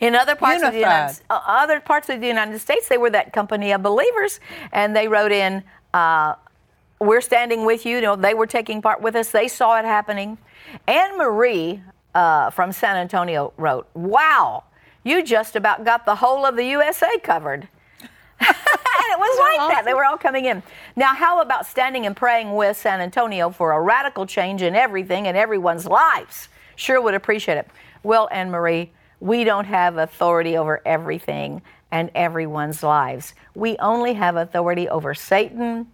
In 0.00 0.14
other 0.14 0.36
parts 0.36 0.62
of 0.62 0.72
the 0.72 0.80
United, 0.80 1.22
uh, 1.30 1.40
other 1.46 1.80
parts 1.80 2.08
of 2.08 2.20
the 2.20 2.26
United 2.26 2.58
States, 2.58 2.88
they 2.88 2.98
were 2.98 3.10
that 3.10 3.32
company 3.32 3.72
of 3.72 3.82
believers, 3.82 4.38
and 4.70 4.94
they 4.94 5.08
wrote 5.08 5.32
in, 5.32 5.64
uh, 5.94 6.34
"We're 6.98 7.22
standing 7.22 7.64
with 7.64 7.86
you." 7.86 7.96
You 7.96 8.02
know, 8.02 8.16
they 8.16 8.34
were 8.34 8.46
taking 8.46 8.82
part 8.82 9.00
with 9.00 9.16
us. 9.16 9.30
They 9.30 9.48
saw 9.48 9.78
it 9.78 9.84
happening. 9.84 10.36
Anne 10.86 11.16
Marie 11.16 11.82
uh, 12.14 12.50
from 12.50 12.72
San 12.72 12.96
Antonio 12.96 13.52
wrote, 13.56 13.88
"Wow, 13.94 14.64
you 15.04 15.22
just 15.22 15.56
about 15.56 15.84
got 15.84 16.04
the 16.04 16.16
whole 16.16 16.44
of 16.44 16.56
the 16.56 16.66
USA 16.66 17.18
covered." 17.18 17.68
And 18.46 19.08
it 19.10 19.18
was 19.18 19.38
like 19.58 19.70
that. 19.74 19.82
They 19.84 19.94
were 19.94 20.04
all 20.04 20.18
coming 20.18 20.44
in. 20.46 20.62
Now, 20.96 21.14
how 21.14 21.40
about 21.40 21.66
standing 21.66 22.06
and 22.06 22.16
praying 22.16 22.54
with 22.54 22.76
San 22.76 23.00
Antonio 23.00 23.50
for 23.50 23.72
a 23.72 23.80
radical 23.80 24.26
change 24.26 24.62
in 24.62 24.74
everything 24.74 25.26
and 25.26 25.36
everyone's 25.36 25.86
lives? 25.86 26.48
Sure 26.76 27.00
would 27.00 27.14
appreciate 27.14 27.58
it. 27.58 27.68
Well, 28.02 28.28
Anne 28.32 28.50
Marie, 28.50 28.90
we 29.20 29.44
don't 29.44 29.66
have 29.66 29.98
authority 29.98 30.56
over 30.56 30.80
everything 30.84 31.62
and 31.90 32.10
everyone's 32.14 32.82
lives. 32.82 33.34
We 33.54 33.76
only 33.78 34.14
have 34.14 34.36
authority 34.36 34.88
over 34.88 35.14
Satan, 35.14 35.86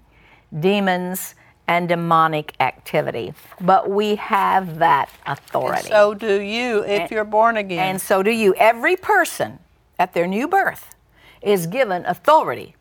demons, 0.58 1.34
and 1.66 1.88
demonic 1.88 2.54
activity. 2.60 3.34
But 3.60 3.90
we 3.90 4.14
have 4.14 4.78
that 4.78 5.10
authority. 5.26 5.88
So 5.88 6.14
do 6.14 6.40
you 6.40 6.82
if 6.84 7.02
And- 7.02 7.10
you're 7.10 7.24
born 7.24 7.56
again. 7.58 7.78
And 7.80 8.00
so 8.00 8.22
do 8.22 8.30
you. 8.30 8.54
Every 8.54 8.96
person 8.96 9.58
at 9.98 10.14
their 10.14 10.26
new 10.26 10.48
birth 10.48 10.94
is 11.42 11.66
given 11.66 12.04
authority. 12.06 12.74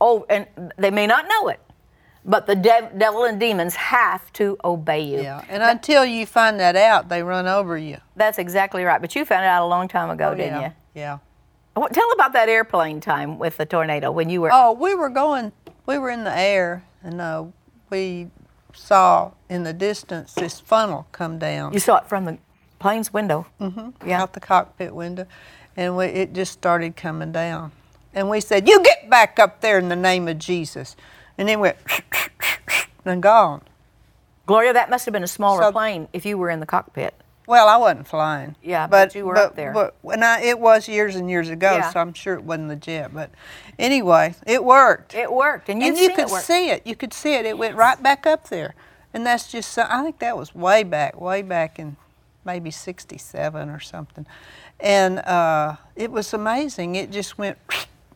Oh, 0.00 0.24
and 0.30 0.46
they 0.78 0.90
may 0.90 1.06
not 1.06 1.26
know 1.28 1.48
it, 1.48 1.60
but 2.24 2.46
the 2.46 2.54
de- 2.54 2.90
devil 2.96 3.24
and 3.24 3.38
demons 3.38 3.74
have 3.74 4.32
to 4.34 4.56
obey 4.64 5.00
you. 5.02 5.20
yeah, 5.22 5.44
and 5.48 5.62
until 5.62 6.04
you 6.04 6.24
find 6.26 6.58
that 6.60 6.74
out, 6.76 7.08
they 7.10 7.22
run 7.22 7.46
over 7.46 7.76
you. 7.76 7.98
That's 8.16 8.38
exactly 8.38 8.82
right. 8.84 9.00
But 9.00 9.14
you 9.14 9.24
found 9.24 9.44
it 9.44 9.48
out 9.48 9.62
a 9.64 9.66
long 9.68 9.88
time 9.88 10.08
ago, 10.10 10.34
didn't 10.34 10.54
Oh, 10.54 10.60
yeah. 10.60 10.66
you? 10.68 10.72
Yeah. 10.94 11.18
Well, 11.76 11.88
Tell 11.90 12.10
about 12.12 12.32
that 12.32 12.48
airplane 12.48 13.00
time 13.00 13.38
with 13.38 13.56
the 13.58 13.66
tornado 13.66 14.10
when 14.10 14.28
you 14.30 14.40
were. 14.40 14.50
Oh, 14.52 14.72
we 14.72 14.94
were 14.94 15.08
going, 15.10 15.52
we 15.86 15.98
were 15.98 16.10
in 16.10 16.24
the 16.24 16.36
air, 16.36 16.82
and 17.02 17.20
uh, 17.20 17.44
we 17.90 18.28
saw 18.72 19.32
in 19.48 19.64
the 19.64 19.72
distance 19.72 20.32
this 20.34 20.60
funnel 20.60 21.06
come 21.12 21.38
down 21.38 21.72
You 21.72 21.80
saw 21.80 21.96
it 21.98 22.06
from 22.06 22.24
the 22.24 22.38
plane's 22.78 23.12
window. 23.12 23.46
Mm-hmm. 23.60 24.08
Yeah. 24.08 24.22
out 24.22 24.32
the 24.32 24.40
cockpit 24.40 24.94
window, 24.94 25.26
and 25.76 25.96
we, 25.96 26.06
it 26.06 26.32
just 26.32 26.52
started 26.52 26.96
coming 26.96 27.32
down. 27.32 27.72
And 28.14 28.28
we 28.28 28.40
said, 28.40 28.68
"You 28.68 28.82
get 28.82 29.08
back 29.08 29.38
up 29.38 29.60
there 29.60 29.78
in 29.78 29.88
the 29.88 29.96
name 29.96 30.26
of 30.28 30.38
Jesus," 30.38 30.96
and 31.38 31.48
then 31.48 31.60
went 31.60 31.76
and 33.04 33.22
gone. 33.22 33.62
Gloria, 34.46 34.72
that 34.72 34.90
must 34.90 35.04
have 35.04 35.12
been 35.12 35.22
a 35.22 35.28
smaller 35.28 35.62
So- 35.62 35.72
plane 35.72 36.08
if 36.12 36.26
you 36.26 36.36
were 36.36 36.50
in 36.50 36.60
the 36.60 36.66
cockpit. 36.66 37.14
Well, 37.46 37.66
I 37.68 37.76
wasn't 37.78 38.06
flying. 38.06 38.54
Yeah, 38.62 38.86
but 38.86 39.12
you 39.14 39.24
were 39.26 39.36
up 39.36 39.56
there. 39.56 39.72
But 39.72 39.96
when 40.02 40.22
I, 40.22 40.40
it 40.40 40.60
was 40.60 40.86
years 40.88 41.16
and 41.16 41.28
years 41.28 41.48
ago, 41.48 41.72
Yeah. 41.78 41.90
so 41.90 41.98
I'm 41.98 42.12
sure 42.12 42.34
it 42.34 42.44
wasn't 42.44 42.68
legit. 42.68 43.12
But 43.12 43.30
anyway, 43.76 44.36
it 44.46 44.64
worked. 44.64 45.16
It 45.16 45.32
worked, 45.32 45.68
and, 45.68 45.82
and 45.82 45.96
you 45.98 46.10
could 46.10 46.26
it 46.26 46.28
see 46.30 46.70
it. 46.70 46.86
You 46.86 46.94
could 46.94 47.12
see 47.12 47.34
it. 47.34 47.46
It 47.46 47.58
went 47.58 47.74
right 47.74 48.00
back 48.00 48.24
up 48.24 48.50
there, 48.50 48.74
and 49.12 49.26
that's 49.26 49.50
just. 49.50 49.72
so- 49.72 49.86
I 49.88 50.02
think 50.04 50.20
that 50.20 50.36
was 50.36 50.54
way 50.54 50.84
back, 50.84 51.20
way 51.20 51.42
back 51.42 51.78
in 51.80 51.96
maybe 52.44 52.70
'67 52.70 53.68
or 53.68 53.80
something, 53.80 54.26
and 54.78 55.18
uh, 55.20 55.76
it 55.96 56.12
was 56.12 56.32
amazing. 56.32 56.94
It 56.94 57.10
just 57.10 57.36
went 57.36 57.58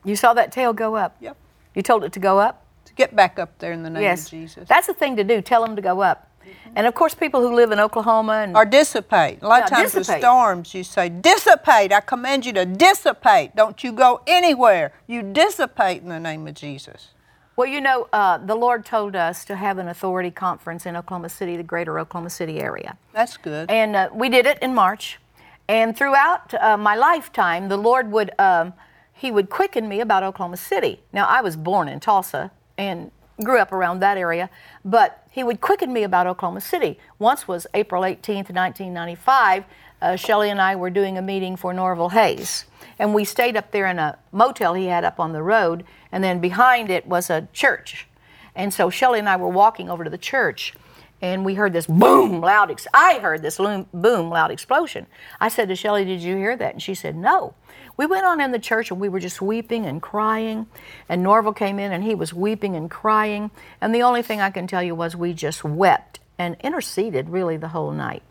You 0.04 0.16
saw 0.16 0.34
that 0.34 0.52
tail 0.52 0.73
go 0.73 0.96
up. 0.96 1.16
Yep. 1.20 1.37
You 1.75 1.82
told 1.82 2.04
it 2.04 2.12
to 2.12 2.20
go 2.20 2.38
up. 2.38 2.64
to 2.84 2.94
get 2.94 3.16
back 3.16 3.38
up 3.38 3.58
there 3.58 3.73
in 3.73 3.82
the 3.82 3.90
name 3.90 4.02
yes. 4.02 4.26
of 4.26 4.30
Jesus. 4.30 4.68
That's 4.68 4.87
the 4.87 4.94
thing 4.94 5.16
to 5.16 5.25
do. 5.25 5.40
Tell 5.40 5.64
them 5.64 5.76
to 5.76 5.82
go 5.82 6.00
up. 6.02 6.30
And 6.76 6.87
of 6.87 6.94
course, 6.94 7.14
people 7.14 7.40
who 7.40 7.54
live 7.54 7.73
in 7.73 7.80
Oklahoma 7.80 8.32
and 8.44 8.56
or 8.56 8.64
dissipate. 8.64 9.42
A 9.42 9.49
lot 9.49 9.62
of 9.62 9.70
Yeah, 9.70 9.76
times 9.76 9.94
with 9.94 10.06
storms, 10.06 10.75
you 10.75 10.84
say, 10.84 11.08
dissipate. 11.08 11.92
I 11.92 12.00
command 12.00 12.44
you 12.44 12.52
to 12.52 12.64
dissipate. 12.66 13.56
Don't 13.56 13.82
you 13.82 13.92
go 13.92 14.20
anywhere. 14.26 14.92
You 15.06 15.23
dissipate 15.23 16.02
in 16.02 16.08
the 16.08 16.20
name 16.20 16.46
of 16.46 16.54
Jesus. 16.54 17.08
Well, 17.56 17.68
you 17.68 17.80
know, 17.80 18.08
uh, 18.12 18.38
the 18.38 18.56
Lord 18.56 18.84
told 18.84 19.14
us 19.14 19.44
to 19.44 19.56
have 19.56 19.78
an 19.78 19.88
authority 19.88 20.30
conference 20.30 20.87
in 20.87 20.96
Oklahoma 20.96 21.28
City, 21.28 21.56
the 21.56 21.62
greater 21.62 21.99
Oklahoma 22.00 22.30
City 22.30 22.61
area. 22.61 22.99
That's 23.12 23.37
good. 23.37 23.70
And 23.70 23.94
uh, 23.94 24.08
we 24.12 24.28
did 24.28 24.44
it 24.44 24.58
in 24.61 24.75
March. 24.75 25.20
And 25.68 25.96
throughout 25.96 26.52
uh, 26.54 26.76
my 26.76 26.96
lifetime, 26.96 27.68
the 27.68 27.76
Lord 27.76 28.11
would, 28.11 28.32
um, 28.38 28.75
He 29.14 29.30
would 29.30 29.49
quicken 29.49 29.88
me 29.88 30.00
about 30.00 30.23
Oklahoma 30.23 30.56
City. 30.56 31.00
Now, 31.12 31.26
I 31.26 31.40
was 31.40 31.56
born 31.56 31.88
in 31.88 32.00
Tulsa 32.00 32.50
and 32.76 33.11
grew 33.42 33.59
up 33.59 33.73
around 33.73 34.00
that 34.00 34.18
area, 34.18 34.50
but 34.85 35.26
He 35.30 35.42
would 35.42 35.61
quicken 35.61 35.92
me 35.92 36.02
about 36.02 36.26
Oklahoma 36.26 36.61
City. 36.61 36.99
Once 37.18 37.49
was 37.49 37.66
April 37.75 38.02
18th, 38.02 38.50
1995. 38.50 39.64
Uh, 40.02 40.16
Shelley 40.16 40.50
and 40.50 40.61
I 40.61 40.76
were 40.76 40.90
doing 40.90 41.16
a 41.16 41.23
meeting 41.23 41.56
for 41.56 41.73
Norval 41.73 42.11
Hayes. 42.11 42.66
And 42.99 43.14
we 43.14 43.25
stayed 43.25 43.56
up 43.56 43.71
there 43.71 43.87
in 43.87 43.99
a 43.99 44.18
motel 44.33 44.75
he 44.75 44.87
had 44.87 45.04
up 45.04 45.18
on 45.18 45.33
the 45.33 45.42
road, 45.42 45.85
and 46.12 46.23
then 46.23 46.40
behind 46.40 46.90
it 46.90 47.06
was 47.06 47.30
a 47.30 47.49
church. 47.52 48.06
And 48.54 48.73
so 48.73 48.90
Shelley 48.90 49.18
and 49.18 49.28
I 49.28 49.37
were 49.37 49.49
walking 49.49 49.88
over 49.90 50.04
to 50.04 50.11
the 50.11 50.18
church, 50.18 50.75
and 51.21 51.44
we 51.44 51.54
heard 51.54 51.73
this 51.73 51.87
boom 51.87 52.40
loud. 52.40 52.71
Ex- 52.71 52.87
I 52.92 53.18
heard 53.18 53.42
this 53.42 53.56
boom 53.56 54.30
loud 54.30 54.50
explosion. 54.50 55.06
I 55.40 55.49
said 55.49 55.68
to 55.68 55.76
Shelley, 55.76 56.04
"Did 56.04 56.21
you 56.21 56.37
hear 56.37 56.56
that?" 56.56 56.75
And 56.75 56.83
she 56.83 56.94
said, 56.94 57.16
"No." 57.16 57.54
We 57.96 58.06
went 58.06 58.26
on 58.26 58.40
in 58.40 58.50
the 58.50 58.58
church 58.58 58.90
and 58.90 59.00
we 59.00 59.08
were 59.08 59.20
just 59.20 59.40
weeping 59.40 59.86
and 59.86 60.02
crying. 60.02 60.66
And 61.08 61.22
Norval 61.22 61.52
came 61.52 61.78
in 61.78 61.92
and 61.92 62.02
he 62.02 62.14
was 62.14 62.34
weeping 62.34 62.74
and 62.74 62.90
crying. 62.90 63.50
And 63.80 63.94
the 63.94 64.02
only 64.02 64.22
thing 64.22 64.40
I 64.40 64.50
can 64.50 64.66
tell 64.66 64.82
you 64.82 64.94
was 64.94 65.14
we 65.14 65.32
just 65.32 65.64
wept 65.64 66.20
and 66.38 66.56
interceded 66.62 67.28
really 67.28 67.56
the 67.56 67.68
whole 67.68 67.92
night. 67.92 68.22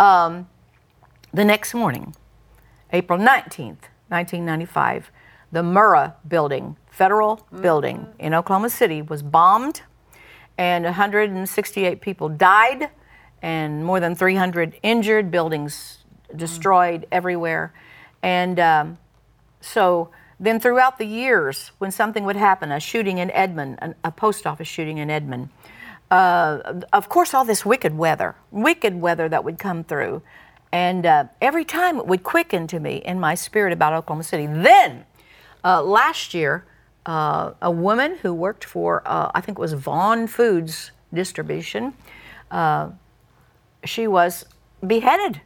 Um, 0.00 0.48
the 1.32 1.44
next 1.44 1.74
morning, 1.74 2.14
April 2.92 3.18
19th, 3.18 3.88
1995, 4.08 5.10
the 5.52 5.62
Murrah 5.62 6.14
building, 6.26 6.76
federal 6.90 7.46
building 7.60 8.06
in 8.18 8.34
Oklahoma 8.34 8.70
City, 8.70 9.02
was 9.02 9.22
bombed, 9.22 9.82
and 10.58 10.84
168 10.84 12.00
people 12.00 12.28
died, 12.28 12.90
and 13.42 13.84
more 13.84 14.00
than 14.00 14.14
300 14.14 14.78
injured, 14.82 15.30
buildings 15.30 16.04
destroyed 16.34 17.06
everywhere. 17.12 17.72
And 18.26 18.58
um, 18.58 18.98
so 19.60 20.10
then 20.40 20.58
throughout 20.58 20.98
the 20.98 21.04
years, 21.04 21.70
when 21.78 21.92
something 21.92 22.24
would 22.24 22.34
happen, 22.34 22.72
a 22.72 22.80
shooting 22.80 23.18
in 23.18 23.30
Edmond, 23.30 23.78
an, 23.80 23.94
a 24.02 24.10
post 24.10 24.48
office 24.48 24.66
shooting 24.66 24.98
in 24.98 25.10
Edmond, 25.10 25.48
uh, 26.10 26.80
of 26.92 27.08
course, 27.08 27.34
all 27.34 27.44
this 27.44 27.64
wicked 27.64 27.96
weather, 27.96 28.34
wicked 28.50 29.00
weather 29.00 29.28
that 29.28 29.44
would 29.44 29.60
come 29.60 29.84
through. 29.84 30.22
And 30.72 31.06
uh, 31.06 31.26
every 31.40 31.64
time 31.64 31.98
it 31.98 32.08
would 32.08 32.24
quicken 32.24 32.66
to 32.66 32.80
me 32.80 32.96
in 32.96 33.20
my 33.20 33.36
spirit 33.36 33.72
about 33.72 33.92
Oklahoma 33.92 34.24
City. 34.24 34.46
Then, 34.48 35.04
uh, 35.64 35.84
last 35.84 36.34
year, 36.34 36.66
uh, 37.06 37.52
a 37.62 37.70
woman 37.70 38.18
who 38.22 38.34
worked 38.34 38.64
for, 38.64 39.04
uh, 39.06 39.30
I 39.36 39.40
think 39.40 39.56
it 39.56 39.60
was 39.60 39.72
Vaughan 39.72 40.26
Foods 40.26 40.90
Distribution, 41.14 41.94
uh, 42.50 42.90
she 43.84 44.08
was 44.08 44.46
beheaded. 44.84 45.42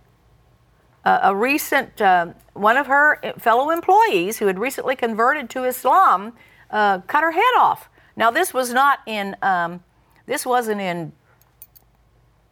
Uh, 1.04 1.18
a 1.22 1.34
recent, 1.34 2.00
uh, 2.00 2.26
one 2.52 2.76
of 2.76 2.86
her 2.86 3.18
fellow 3.38 3.70
employees 3.70 4.38
who 4.38 4.46
had 4.46 4.58
recently 4.58 4.94
converted 4.94 5.48
to 5.48 5.64
Islam 5.64 6.34
uh, 6.70 6.98
cut 7.00 7.22
her 7.22 7.32
head 7.32 7.54
off. 7.58 7.88
Now, 8.16 8.30
this 8.30 8.52
was 8.52 8.72
not 8.72 9.00
in, 9.06 9.34
um, 9.40 9.82
this 10.26 10.44
wasn't 10.44 10.80
in 10.80 11.12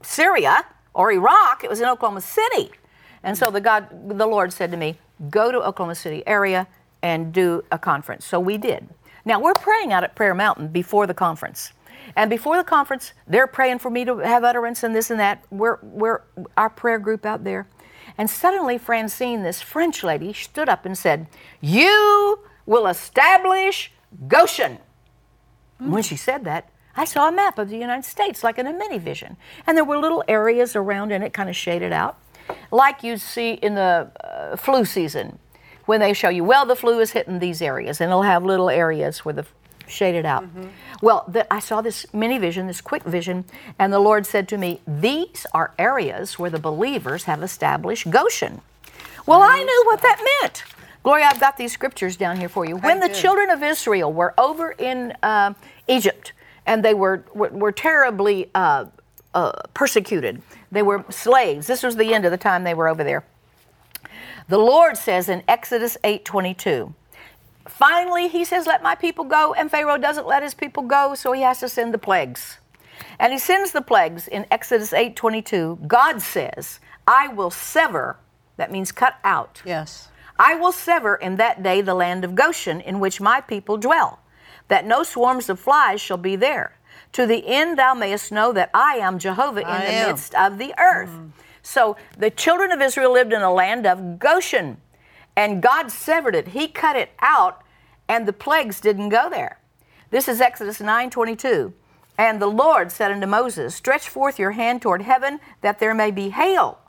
Syria 0.02 0.64
or 0.94 1.12
Iraq, 1.12 1.62
it 1.62 1.70
was 1.70 1.80
in 1.80 1.88
Oklahoma 1.88 2.22
City. 2.22 2.70
And 3.22 3.36
so 3.36 3.50
the 3.50 3.60
God, 3.60 3.88
the 4.08 4.26
Lord 4.26 4.52
said 4.52 4.70
to 4.70 4.76
me, 4.76 4.98
go 5.30 5.52
to 5.52 5.58
Oklahoma 5.58 5.94
City 5.94 6.22
area 6.26 6.66
and 7.02 7.32
do 7.32 7.64
a 7.70 7.78
conference. 7.78 8.24
So 8.24 8.40
we 8.40 8.56
did. 8.58 8.88
Now 9.24 9.40
we're 9.40 9.54
praying 9.54 9.92
out 9.92 10.04
at 10.04 10.14
Prayer 10.14 10.34
Mountain 10.34 10.68
before 10.68 11.06
the 11.06 11.14
conference. 11.14 11.72
And 12.16 12.30
before 12.30 12.56
the 12.56 12.64
conference, 12.64 13.12
they're 13.26 13.46
praying 13.46 13.80
for 13.80 13.90
me 13.90 14.04
to 14.04 14.18
have 14.18 14.44
utterance 14.44 14.82
and 14.82 14.94
this 14.94 15.10
and 15.10 15.20
that. 15.20 15.44
We're, 15.50 15.78
we're 15.82 16.22
our 16.56 16.70
prayer 16.70 16.98
group 16.98 17.26
out 17.26 17.44
there. 17.44 17.66
And 18.18 18.28
suddenly 18.28 18.76
Francine, 18.76 19.42
this 19.42 19.62
French 19.62 20.02
lady, 20.02 20.32
stood 20.32 20.68
up 20.68 20.84
and 20.84 20.98
said, 20.98 21.28
You 21.60 22.40
will 22.66 22.88
establish 22.88 23.92
Goshen. 24.26 24.78
When 25.78 26.02
she 26.02 26.16
said 26.16 26.44
that, 26.44 26.68
I 26.96 27.04
saw 27.04 27.28
a 27.28 27.32
map 27.32 27.58
of 27.58 27.70
the 27.70 27.78
United 27.78 28.04
States, 28.04 28.42
like 28.42 28.58
in 28.58 28.66
a 28.66 28.72
mini 28.72 28.98
vision. 28.98 29.36
And 29.64 29.76
there 29.76 29.84
were 29.84 29.96
little 29.96 30.24
areas 30.26 30.74
around 30.74 31.12
in 31.12 31.22
it, 31.22 31.32
kind 31.32 31.48
of 31.48 31.54
shaded 31.54 31.92
out, 31.92 32.18
like 32.72 33.04
you 33.04 33.16
see 33.16 33.52
in 33.52 33.76
the 33.76 34.10
uh, 34.24 34.56
flu 34.56 34.84
season, 34.84 35.38
when 35.86 36.00
they 36.00 36.12
show 36.12 36.28
you, 36.28 36.44
well, 36.44 36.66
the 36.66 36.76
flu 36.76 36.98
is 36.98 37.12
hitting 37.12 37.38
these 37.38 37.62
areas, 37.62 38.00
and 38.00 38.10
it'll 38.10 38.22
have 38.22 38.44
little 38.44 38.68
areas 38.68 39.24
where 39.24 39.32
the 39.32 39.46
shaded 39.88 40.26
out. 40.26 40.44
Well, 41.02 41.24
the, 41.28 41.52
I 41.52 41.58
saw 41.60 41.80
this 41.80 42.06
mini 42.12 42.38
vision, 42.38 42.66
this 42.66 42.80
quick 42.80 43.02
vision, 43.04 43.44
and 43.78 43.92
the 43.92 43.98
Lord 43.98 44.26
said 44.26 44.48
to 44.48 44.58
me, 44.58 44.80
These 44.86 45.46
are 45.52 45.72
areas 45.78 46.38
where 46.38 46.50
the 46.50 46.58
believers 46.58 47.24
have 47.24 47.42
established 47.42 48.10
Goshen. 48.10 48.60
Well, 49.26 49.42
I 49.42 49.62
knew 49.62 49.82
what 49.86 50.00
that 50.02 50.20
meant. 50.40 50.64
Gloria, 51.02 51.26
I've 51.30 51.40
got 51.40 51.56
these 51.56 51.72
scriptures 51.72 52.16
down 52.16 52.38
here 52.38 52.48
for 52.48 52.64
you. 52.64 52.76
When 52.76 53.00
the 53.00 53.08
children 53.08 53.50
of 53.50 53.62
Israel 53.62 54.12
were 54.12 54.34
over 54.38 54.72
in 54.72 55.14
uh, 55.22 55.54
Egypt 55.86 56.32
and 56.66 56.84
they 56.84 56.94
were, 56.94 57.24
were, 57.34 57.48
were 57.48 57.72
terribly 57.72 58.50
uh, 58.54 58.86
uh, 59.34 59.52
persecuted, 59.74 60.42
they 60.72 60.82
were 60.82 61.04
slaves. 61.10 61.66
This 61.66 61.82
was 61.82 61.96
the 61.96 62.12
end 62.12 62.24
of 62.24 62.30
the 62.30 62.38
time 62.38 62.64
they 62.64 62.74
were 62.74 62.88
over 62.88 63.04
there. 63.04 63.24
The 64.48 64.58
Lord 64.58 64.96
says 64.96 65.28
in 65.28 65.42
Exodus 65.46 65.98
8:22, 66.04 66.94
finally 67.68 68.28
he 68.28 68.44
says, 68.44 68.66
"Let 68.66 68.82
my 68.82 68.94
people 68.94 69.24
go," 69.24 69.54
and 69.54 69.70
Pharaoh 69.70 69.98
doesn't 69.98 70.26
let 70.26 70.42
his 70.42 70.54
people 70.54 70.82
go, 70.82 71.14
so 71.14 71.32
he 71.32 71.42
has 71.42 71.60
to 71.60 71.68
send 71.68 71.94
the 71.94 71.98
plagues. 71.98 72.58
And 73.18 73.32
he 73.32 73.38
sends 73.38 73.72
the 73.72 73.82
plagues 73.82 74.28
in 74.28 74.46
Exodus 74.50 74.92
8:22. 74.92 75.78
God 75.86 76.20
says, 76.22 76.80
"I 77.06 77.28
will 77.28 77.50
sever," 77.50 78.18
that 78.56 78.70
means 78.70 78.92
cut 78.92 79.16
out. 79.24 79.62
Yes. 79.64 80.08
I 80.38 80.54
will 80.54 80.72
sever 80.72 81.16
in 81.16 81.36
that 81.36 81.62
day 81.62 81.80
the 81.80 81.94
land 81.94 82.24
of 82.24 82.34
Goshen 82.34 82.80
in 82.80 83.00
which 83.00 83.20
my 83.20 83.40
people 83.40 83.76
dwell, 83.76 84.20
that 84.68 84.84
no 84.84 85.02
swarms 85.02 85.48
of 85.48 85.58
flies 85.58 86.00
shall 86.00 86.16
be 86.16 86.36
there. 86.36 86.76
To 87.12 87.26
the 87.26 87.46
end 87.46 87.78
thou 87.78 87.94
mayest 87.94 88.30
know 88.30 88.52
that 88.52 88.70
I 88.72 88.94
am 88.96 89.18
Jehovah 89.18 89.62
in 89.62 89.66
I 89.66 89.86
the 89.86 89.92
am. 89.92 90.08
midst 90.08 90.34
of 90.34 90.58
the 90.58 90.74
earth. 90.78 91.10
Mm. 91.10 91.30
So 91.62 91.96
the 92.16 92.30
children 92.30 92.70
of 92.70 92.80
Israel 92.80 93.12
lived 93.12 93.32
in 93.32 93.42
a 93.42 93.52
land 93.52 93.86
of 93.86 94.18
Goshen, 94.18 94.80
and 95.38 95.62
God 95.62 95.92
severed 95.92 96.34
it. 96.34 96.48
He 96.48 96.66
cut 96.66 96.96
it 96.96 97.10
out, 97.20 97.62
and 98.08 98.26
the 98.26 98.32
plagues 98.32 98.80
didn't 98.80 99.10
go 99.10 99.30
there. 99.30 99.60
This 100.10 100.26
is 100.26 100.40
Exodus 100.40 100.80
9:22. 100.80 101.74
And 102.18 102.42
the 102.42 102.48
Lord 102.48 102.90
said 102.90 103.12
unto 103.12 103.28
Moses, 103.28 103.72
Stretch 103.72 104.08
forth 104.08 104.40
your 104.40 104.50
hand 104.50 104.82
toward 104.82 105.02
heaven, 105.02 105.38
that 105.60 105.78
there 105.78 105.94
may 105.94 106.10
be 106.10 106.30
hail 106.30 106.80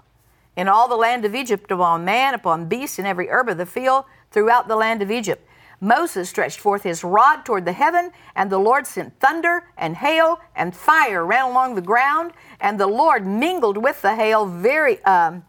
in 0.55 0.67
all 0.67 0.87
the 0.87 0.95
land 0.95 1.25
of 1.25 1.35
Egypt 1.35 1.69
upon 1.69 2.03
man, 2.03 2.33
upon 2.33 2.67
beast, 2.67 2.97
and 2.97 3.07
every 3.07 3.29
herb 3.29 3.49
of 3.49 3.59
the 3.59 3.67
field 3.67 4.05
throughout 4.31 4.67
the 4.67 4.75
land 4.75 5.03
of 5.03 5.11
Egypt. 5.11 5.47
Moses 5.79 6.27
stretched 6.27 6.59
forth 6.59 6.81
his 6.81 7.03
rod 7.03 7.45
toward 7.45 7.65
the 7.65 7.73
heaven, 7.73 8.11
and 8.35 8.49
the 8.49 8.57
Lord 8.57 8.87
sent 8.87 9.19
thunder 9.19 9.65
and 9.77 9.95
hail 9.97 10.39
and 10.55 10.75
fire 10.75 11.23
ran 11.23 11.45
along 11.45 11.75
the 11.75 11.81
ground, 11.81 12.33
and 12.59 12.79
the 12.79 12.87
Lord 12.87 13.27
mingled 13.27 13.77
with 13.77 14.01
the 14.01 14.15
hail 14.15 14.47
very 14.47 15.03
um, 15.03 15.45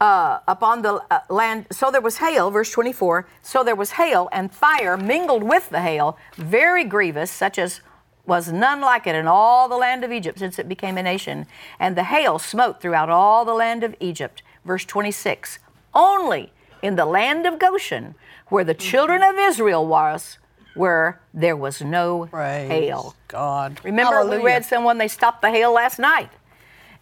uh, 0.00 0.38
upon 0.48 0.82
the 0.82 1.04
uh, 1.10 1.20
land. 1.28 1.66
So 1.70 1.90
there 1.90 2.00
was 2.00 2.16
hail, 2.18 2.50
verse 2.50 2.70
24. 2.70 3.26
So 3.42 3.62
there 3.62 3.76
was 3.76 3.92
hail 3.92 4.28
and 4.32 4.52
fire 4.52 4.96
mingled 4.96 5.42
with 5.42 5.70
the 5.70 5.80
hail, 5.80 6.16
very 6.36 6.84
grievous, 6.84 7.30
such 7.30 7.58
as 7.58 7.80
was 8.26 8.52
none 8.52 8.80
like 8.80 9.06
it 9.06 9.14
in 9.14 9.26
all 9.26 9.68
the 9.68 9.76
land 9.76 10.04
of 10.04 10.12
Egypt 10.12 10.38
since 10.38 10.58
it 10.58 10.68
became 10.68 10.96
a 10.96 11.02
nation. 11.02 11.46
And 11.78 11.96
the 11.96 12.04
hail 12.04 12.38
smote 12.38 12.80
throughout 12.80 13.10
all 13.10 13.44
the 13.44 13.54
land 13.54 13.82
of 13.84 13.94
Egypt. 14.00 14.42
Verse 14.64 14.84
26. 14.84 15.58
Only 15.94 16.52
in 16.82 16.96
the 16.96 17.06
land 17.06 17.46
of 17.46 17.58
Goshen, 17.58 18.14
where 18.48 18.64
the 18.64 18.74
children 18.74 19.22
of 19.22 19.36
Israel 19.36 19.86
was, 19.86 20.38
where 20.74 21.20
there 21.34 21.56
was 21.56 21.82
no 21.82 22.26
Praise 22.26 22.68
hail. 22.70 23.14
God. 23.28 23.80
Remember, 23.84 24.12
we 24.12 24.16
Hallelujah. 24.16 24.44
read 24.44 24.64
someone 24.64 24.98
they 24.98 25.08
stopped 25.08 25.42
the 25.42 25.50
hail 25.50 25.72
last 25.72 25.98
night. 25.98 26.30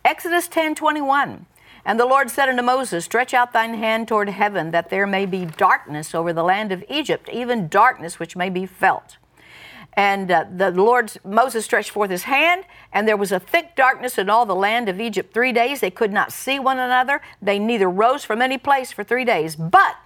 Exodus 0.04 0.48
10 0.48 0.74
21. 0.74 1.46
And 1.88 1.98
the 1.98 2.04
Lord 2.04 2.28
said 2.28 2.50
unto 2.50 2.62
Moses, 2.62 3.06
Stretch 3.06 3.32
out 3.32 3.54
thine 3.54 3.72
hand 3.72 4.08
toward 4.08 4.28
heaven, 4.28 4.72
that 4.72 4.90
there 4.90 5.06
may 5.06 5.24
be 5.24 5.46
darkness 5.46 6.14
over 6.14 6.34
the 6.34 6.44
land 6.44 6.70
of 6.70 6.84
Egypt, 6.90 7.30
even 7.32 7.66
darkness 7.66 8.18
which 8.18 8.36
may 8.36 8.50
be 8.50 8.66
felt. 8.66 9.16
And 9.94 10.30
uh, 10.30 10.44
the 10.54 10.70
Lord, 10.70 11.10
Moses 11.24 11.64
stretched 11.64 11.88
forth 11.88 12.10
his 12.10 12.24
hand, 12.24 12.64
and 12.92 13.08
there 13.08 13.16
was 13.16 13.32
a 13.32 13.40
thick 13.40 13.74
darkness 13.74 14.18
in 14.18 14.28
all 14.28 14.44
the 14.44 14.54
land 14.54 14.90
of 14.90 15.00
Egypt 15.00 15.32
three 15.32 15.50
days. 15.50 15.80
They 15.80 15.90
could 15.90 16.12
not 16.12 16.30
see 16.30 16.58
one 16.58 16.78
another. 16.78 17.22
They 17.40 17.58
neither 17.58 17.88
rose 17.88 18.22
from 18.22 18.42
any 18.42 18.58
place 18.58 18.92
for 18.92 19.02
three 19.02 19.24
days. 19.24 19.56
But 19.56 19.96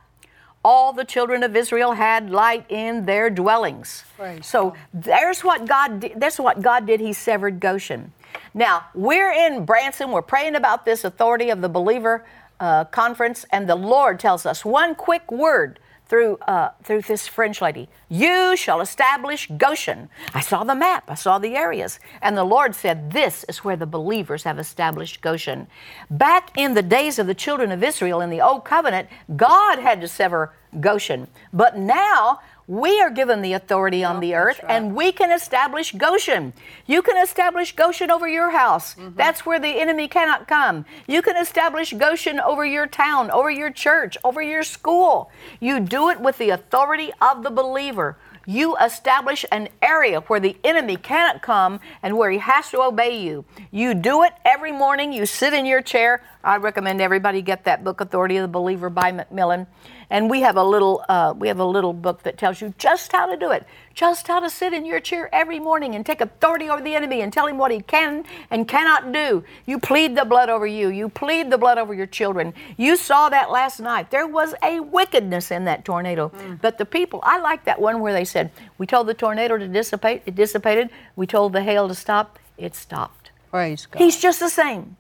all 0.65 0.93
the 0.93 1.05
children 1.05 1.43
of 1.43 1.57
Israel 1.57 1.95
had 1.95 2.31
light 2.31 2.65
in 2.69 3.07
their 3.07 3.29
dwellings. 3.29 4.05
Praise 4.17 4.47
so 4.47 4.75
there's 4.95 5.43
what 5.43 5.67
God 5.67 5.99
did. 5.99 6.12
That's 6.21 6.39
what 6.39 6.62
God 6.62 6.87
did. 6.87 7.01
He 7.01 7.12
severed 7.12 7.59
Goshen. 7.59 8.12
Now 8.54 8.87
we're 8.94 9.32
in 9.32 9.64
Branson. 9.64 10.11
We're 10.11 10.23
praying 10.23 10.54
about 10.54 10.85
this 10.85 11.04
authority 11.04 11.50
of 11.50 11.61
the 11.61 11.68
believer 11.68 12.25
uh, 12.61 12.85
conference, 12.85 13.44
and 13.50 13.68
the 13.68 13.76
Lord 13.76 14.21
tells 14.21 14.47
us 14.47 14.64
one 14.64 14.94
quick 14.94 15.30
word 15.32 15.78
through 16.06 16.37
uh, 16.47 16.71
through 16.85 17.00
this 17.02 17.26
French 17.26 17.62
lady. 17.62 17.88
You 18.11 18.54
shall 18.56 18.82
establish 18.82 19.49
Goshen. 19.56 20.11
I 20.35 20.42
saw 20.42 20.62
the 20.62 20.75
map. 20.75 21.04
I 21.09 21.14
saw 21.14 21.38
the 21.38 21.56
areas, 21.56 21.99
and 22.21 22.37
the 22.37 22.44
Lord 22.44 22.75
said, 22.75 23.12
"This 23.12 23.44
is 23.49 23.64
where 23.64 23.76
the 23.76 23.87
believers 23.87 24.44
have 24.44 24.59
established 24.59 25.23
Goshen." 25.23 25.66
Back 26.11 26.50
in 26.56 26.75
the 26.75 26.82
days 26.82 27.18
of 27.18 27.26
the 27.26 27.35
children 27.35 27.73
of 27.73 27.82
Israel 27.82 28.21
in 28.21 28.28
the 28.28 28.42
Old 28.42 28.64
Covenant, 28.64 29.09
God 29.35 29.78
had 29.78 30.00
to 30.02 30.09
sever 30.09 30.52
Goshen, 30.78 31.28
but 31.52 31.78
now. 31.78 32.40
We 32.69 33.00
are 33.00 33.11
given 33.11 33.42
the 33.42 33.54
authority 33.54 34.04
on 34.04 34.21
the 34.21 34.35
earth, 34.35 34.61
and 34.69 34.95
we 34.95 35.11
can 35.11 35.33
establish 35.33 35.92
Goshen. 35.92 36.52
You 36.87 37.02
can 37.02 37.21
establish 37.23 37.75
Goshen 37.75 38.11
over 38.11 38.28
your 38.28 38.50
house. 38.50 38.95
Mm-hmm. 38.95 39.16
That's 39.16 39.45
where 39.45 39.59
the 39.59 39.81
enemy 39.81 40.07
cannot 40.07 40.46
come. 40.46 40.85
You 41.09 41.22
can 41.22 41.37
establish 41.37 41.92
Goshen 41.92 42.38
over 42.38 42.64
your 42.64 42.87
town, 42.87 43.31
over 43.31 43.51
your 43.51 43.70
church, 43.70 44.16
over 44.22 44.40
your 44.40 44.62
school. 44.62 45.31
You 45.61 45.81
do 45.81 46.09
it 46.11 46.20
with 46.20 46.38
the 46.38 46.51
authority 46.51 47.11
of 47.20 47.42
the 47.42 47.51
believer. 47.51 48.16
You 48.46 48.77
establish 48.77 49.44
an 49.53 49.68
area 49.81 50.20
where 50.22 50.40
the 50.40 50.57
enemy 50.64 50.96
cannot 50.96 51.42
come 51.42 51.79
and 52.03 52.16
where 52.16 52.31
he 52.31 52.38
has 52.38 52.70
to 52.70 52.83
obey 52.83 53.22
you. 53.22 53.44
You 53.70 53.94
do 53.94 54.25
it 54.25 54.33
every 54.44 54.72
morning. 54.72 55.12
You 55.12 55.27
sit 55.27 55.53
in 55.53 55.64
your 55.64 55.81
chair. 55.81 56.22
I 56.42 56.57
recommend 56.57 57.01
everybody 57.01 57.40
get 57.40 57.64
that 57.64 57.85
book, 57.85 58.01
Authority 58.01 58.37
of 58.37 58.42
the 58.42 58.48
Believer 58.48 58.90
by 58.90 59.12
MacMillan. 59.12 59.66
And 60.12 60.29
we 60.29 60.42
have 60.42 60.59
a 60.59 60.62
little 60.62 61.03
uh, 61.09 61.33
we 61.35 61.48
have 61.48 61.59
a 61.59 61.64
little 61.64 61.94
book 61.94 62.22
that 62.25 62.37
tells 62.37 62.61
you 62.61 62.75
just 62.77 63.12
how 63.12 63.25
to 63.25 63.35
do 63.38 63.51
it, 63.51 63.64
just 63.94 64.29
how 64.29 64.40
to 64.40 64.51
sit 64.51 64.75
in 64.75 64.85
your 64.85 65.01
chair 65.01 65.35
every 65.35 65.59
morning 65.59 65.94
and 65.94 66.05
take 66.05 66.20
authority 66.20 66.68
over 66.68 66.83
the 66.83 66.94
enemy 66.94 67.22
and 67.22 67.33
tell 67.33 67.46
him 67.46 67.57
what 67.57 67.70
he 67.70 67.81
can 67.81 68.27
and 68.51 68.68
cannot 68.68 69.11
do. 69.11 69.42
You 69.64 69.79
plead 69.81 70.14
the 70.14 70.27
blood 70.27 70.51
over 70.51 70.66
you. 70.66 70.88
You 70.90 71.09
plead 71.09 71.51
the 71.51 71.57
blood 71.57 71.79
over 71.79 71.94
your 71.94 72.05
children. 72.07 72.53
You 72.77 72.96
saw 72.96 73.31
that 73.31 73.51
last 73.51 73.81
night. 73.81 74.11
There 74.11 74.27
was 74.27 74.55
a 74.62 74.81
wickedness 74.81 75.51
in 75.51 75.64
that 75.64 75.87
tornado, 75.87 76.31
but 76.61 76.77
the 76.77 76.85
people. 76.85 77.20
I 77.22 77.38
like 77.38 77.64
that 77.64 77.81
one 77.81 78.01
where 78.01 78.12
they 78.12 78.27
said, 78.27 78.51
"We 78.77 78.87
told 78.87 79.07
the 79.07 79.14
tornado 79.14 79.57
to 79.57 79.66
dissipate. 79.66 80.25
It 80.27 80.35
dissipated. 80.35 80.90
We 81.16 81.27
told 81.27 81.55
the 81.55 81.62
hail 81.62 81.88
to 81.88 81.94
stop. 81.94 82.38
It 82.59 82.75
stopped." 82.75 83.31
Praise 83.51 83.87
God. 83.87 83.98
He's 83.98 84.20
just 84.20 84.40
the 84.40 84.51
same. 84.51 84.98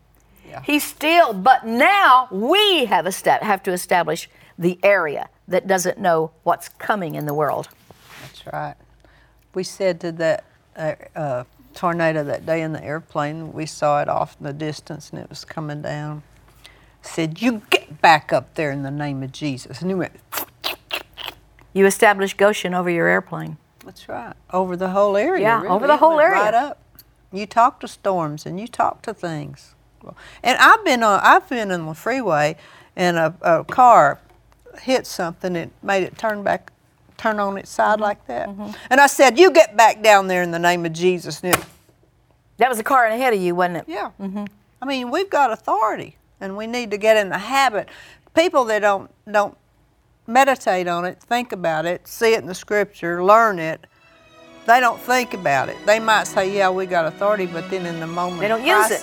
Yeah. 0.48 0.62
He's 0.62 0.84
still, 0.84 1.34
but 1.34 1.66
now 1.66 2.28
we 2.30 2.86
have, 2.86 3.06
esta- 3.06 3.38
have 3.42 3.62
to 3.64 3.72
establish 3.72 4.28
the 4.58 4.78
area 4.82 5.28
that 5.48 5.66
doesn't 5.66 5.98
know 5.98 6.30
what's 6.42 6.68
coming 6.68 7.14
in 7.14 7.26
the 7.26 7.34
world. 7.34 7.68
That's 8.22 8.46
right. 8.46 8.74
We 9.54 9.64
said 9.64 10.00
to 10.00 10.12
that 10.12 10.44
uh, 10.76 10.94
uh, 11.14 11.44
tornado 11.74 12.24
that 12.24 12.46
day 12.46 12.62
in 12.62 12.72
the 12.72 12.82
airplane, 12.82 13.52
we 13.52 13.66
saw 13.66 14.00
it 14.00 14.08
off 14.08 14.36
in 14.40 14.46
the 14.46 14.52
distance 14.52 15.10
and 15.10 15.20
it 15.20 15.28
was 15.28 15.44
coming 15.44 15.82
down. 15.82 16.22
Said, 17.02 17.42
You 17.42 17.62
get 17.70 18.00
back 18.00 18.32
up 18.32 18.54
there 18.54 18.70
in 18.70 18.82
the 18.82 18.90
name 18.90 19.22
of 19.22 19.32
Jesus. 19.32 19.80
And 19.80 19.90
he 19.90 19.94
went, 19.94 20.12
You 21.72 21.86
establish 21.86 22.34
Goshen 22.34 22.74
over 22.74 22.90
your 22.90 23.08
airplane. 23.08 23.56
That's 23.84 24.08
right. 24.08 24.34
Over 24.52 24.76
the 24.76 24.90
whole 24.90 25.16
area. 25.16 25.42
Yeah, 25.42 25.56
really. 25.62 25.68
over 25.68 25.86
the 25.86 25.94
It 25.94 25.98
whole 25.98 26.20
area. 26.20 26.40
Right 26.40 26.54
up. 26.54 26.78
You 27.32 27.46
talk 27.46 27.80
to 27.80 27.88
storms 27.88 28.46
and 28.46 28.60
you 28.60 28.68
talk 28.68 29.02
to 29.02 29.14
things. 29.14 29.74
And 30.42 30.58
I've 30.58 30.84
been 30.84 31.02
on 31.02 31.20
I've 31.22 31.48
been 31.48 31.70
on 31.70 31.86
the 31.86 31.94
freeway 31.94 32.56
and 32.96 33.16
a, 33.16 33.34
a 33.40 33.64
car 33.64 34.20
hit 34.80 35.06
something 35.06 35.54
it 35.56 35.70
made 35.82 36.02
it 36.04 36.16
turn 36.18 36.42
back 36.42 36.72
turn 37.18 37.38
on 37.38 37.56
its 37.56 37.70
side 37.70 37.94
Mm-hmm. 38.00 38.02
like 38.02 38.26
that. 38.26 38.48
And 38.90 39.00
I 39.00 39.06
said, 39.06 39.38
You 39.38 39.50
get 39.52 39.76
back 39.76 40.02
down 40.02 40.26
there 40.28 40.42
in 40.42 40.50
the 40.50 40.58
name 40.58 40.84
of 40.86 40.92
Jesus. 40.92 41.42
And 41.44 41.54
it, 41.54 41.64
That 42.58 42.68
was 42.68 42.78
a 42.78 42.82
car 42.84 43.06
in 43.06 43.12
ahead 43.12 43.32
of 43.34 43.40
you, 43.40 43.54
wasn't 43.54 43.76
it? 43.78 43.84
yeah. 43.86 44.10
I 44.80 44.84
mean, 44.84 45.10
we've 45.10 45.30
got 45.30 45.52
authority 45.52 46.16
and 46.40 46.56
we 46.56 46.66
need 46.66 46.90
to 46.90 46.98
get 46.98 47.16
in 47.16 47.28
the 47.28 47.38
habit. 47.38 47.88
People 48.34 48.64
that 48.64 48.80
don't 48.80 49.10
don't 49.30 49.56
meditate 50.26 50.88
on 50.88 51.04
it, 51.04 51.20
think 51.20 51.52
about 51.52 51.86
it, 51.86 52.06
see 52.08 52.32
it 52.34 52.40
in 52.40 52.46
the 52.46 52.54
scripture, 52.54 53.22
learn 53.24 53.58
it, 53.58 53.86
they 54.66 54.80
don't 54.80 55.00
think 55.00 55.34
about 55.34 55.68
it. 55.68 55.76
They 55.86 55.98
might 56.00 56.26
say, 56.26 56.50
"Yeah, 56.56 56.70
we 56.70 56.86
got 56.86 57.04
authority," 57.06 57.46
but 57.46 57.68
then 57.70 57.84
in 57.86 57.98
the 58.00 58.06
moment 58.06 58.40
They 58.40 58.48
don't 58.48 58.60
of 58.60 58.66
use 58.66 58.90
it. 58.90 59.02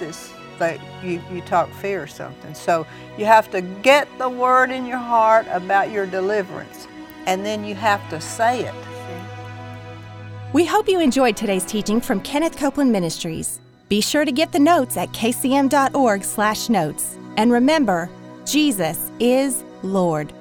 They, 0.60 0.80
you 1.04 1.22
you 1.32 1.42
talk 1.42 1.72
fear 1.74 2.04
or 2.04 2.08
something. 2.08 2.54
So 2.54 2.86
you 3.18 3.26
have 3.26 3.50
to 3.52 3.62
get 3.62 4.08
the 4.18 4.30
word 4.30 4.72
in 4.72 4.86
your 4.86 4.98
heart 4.98 5.48
about 5.50 5.92
your 5.92 6.06
deliverance, 6.06 6.88
and 7.26 7.46
then 7.46 7.64
you 7.64 7.76
have 7.76 8.08
to 8.10 8.22
say 8.22 8.66
it. 8.66 8.74
We 10.54 10.66
hope 10.66 10.90
you 10.90 11.00
enjoyed 11.00 11.38
today's 11.38 11.66
teaching 11.66 12.02
from 12.02 12.22
Kenneth 12.22 12.58
Copeland 12.58 12.92
Ministries. 12.92 13.60
Be 13.88 14.02
sure 14.02 14.26
to 14.26 14.32
get 14.32 14.52
the 14.52 14.60
notes 14.60 14.98
at 14.98 15.10
kcm.org/notes. 15.10 17.18
And 17.38 17.52
remember, 17.52 18.10
Jesus 18.46 19.12
is 19.20 19.64
Lord. 19.84 20.34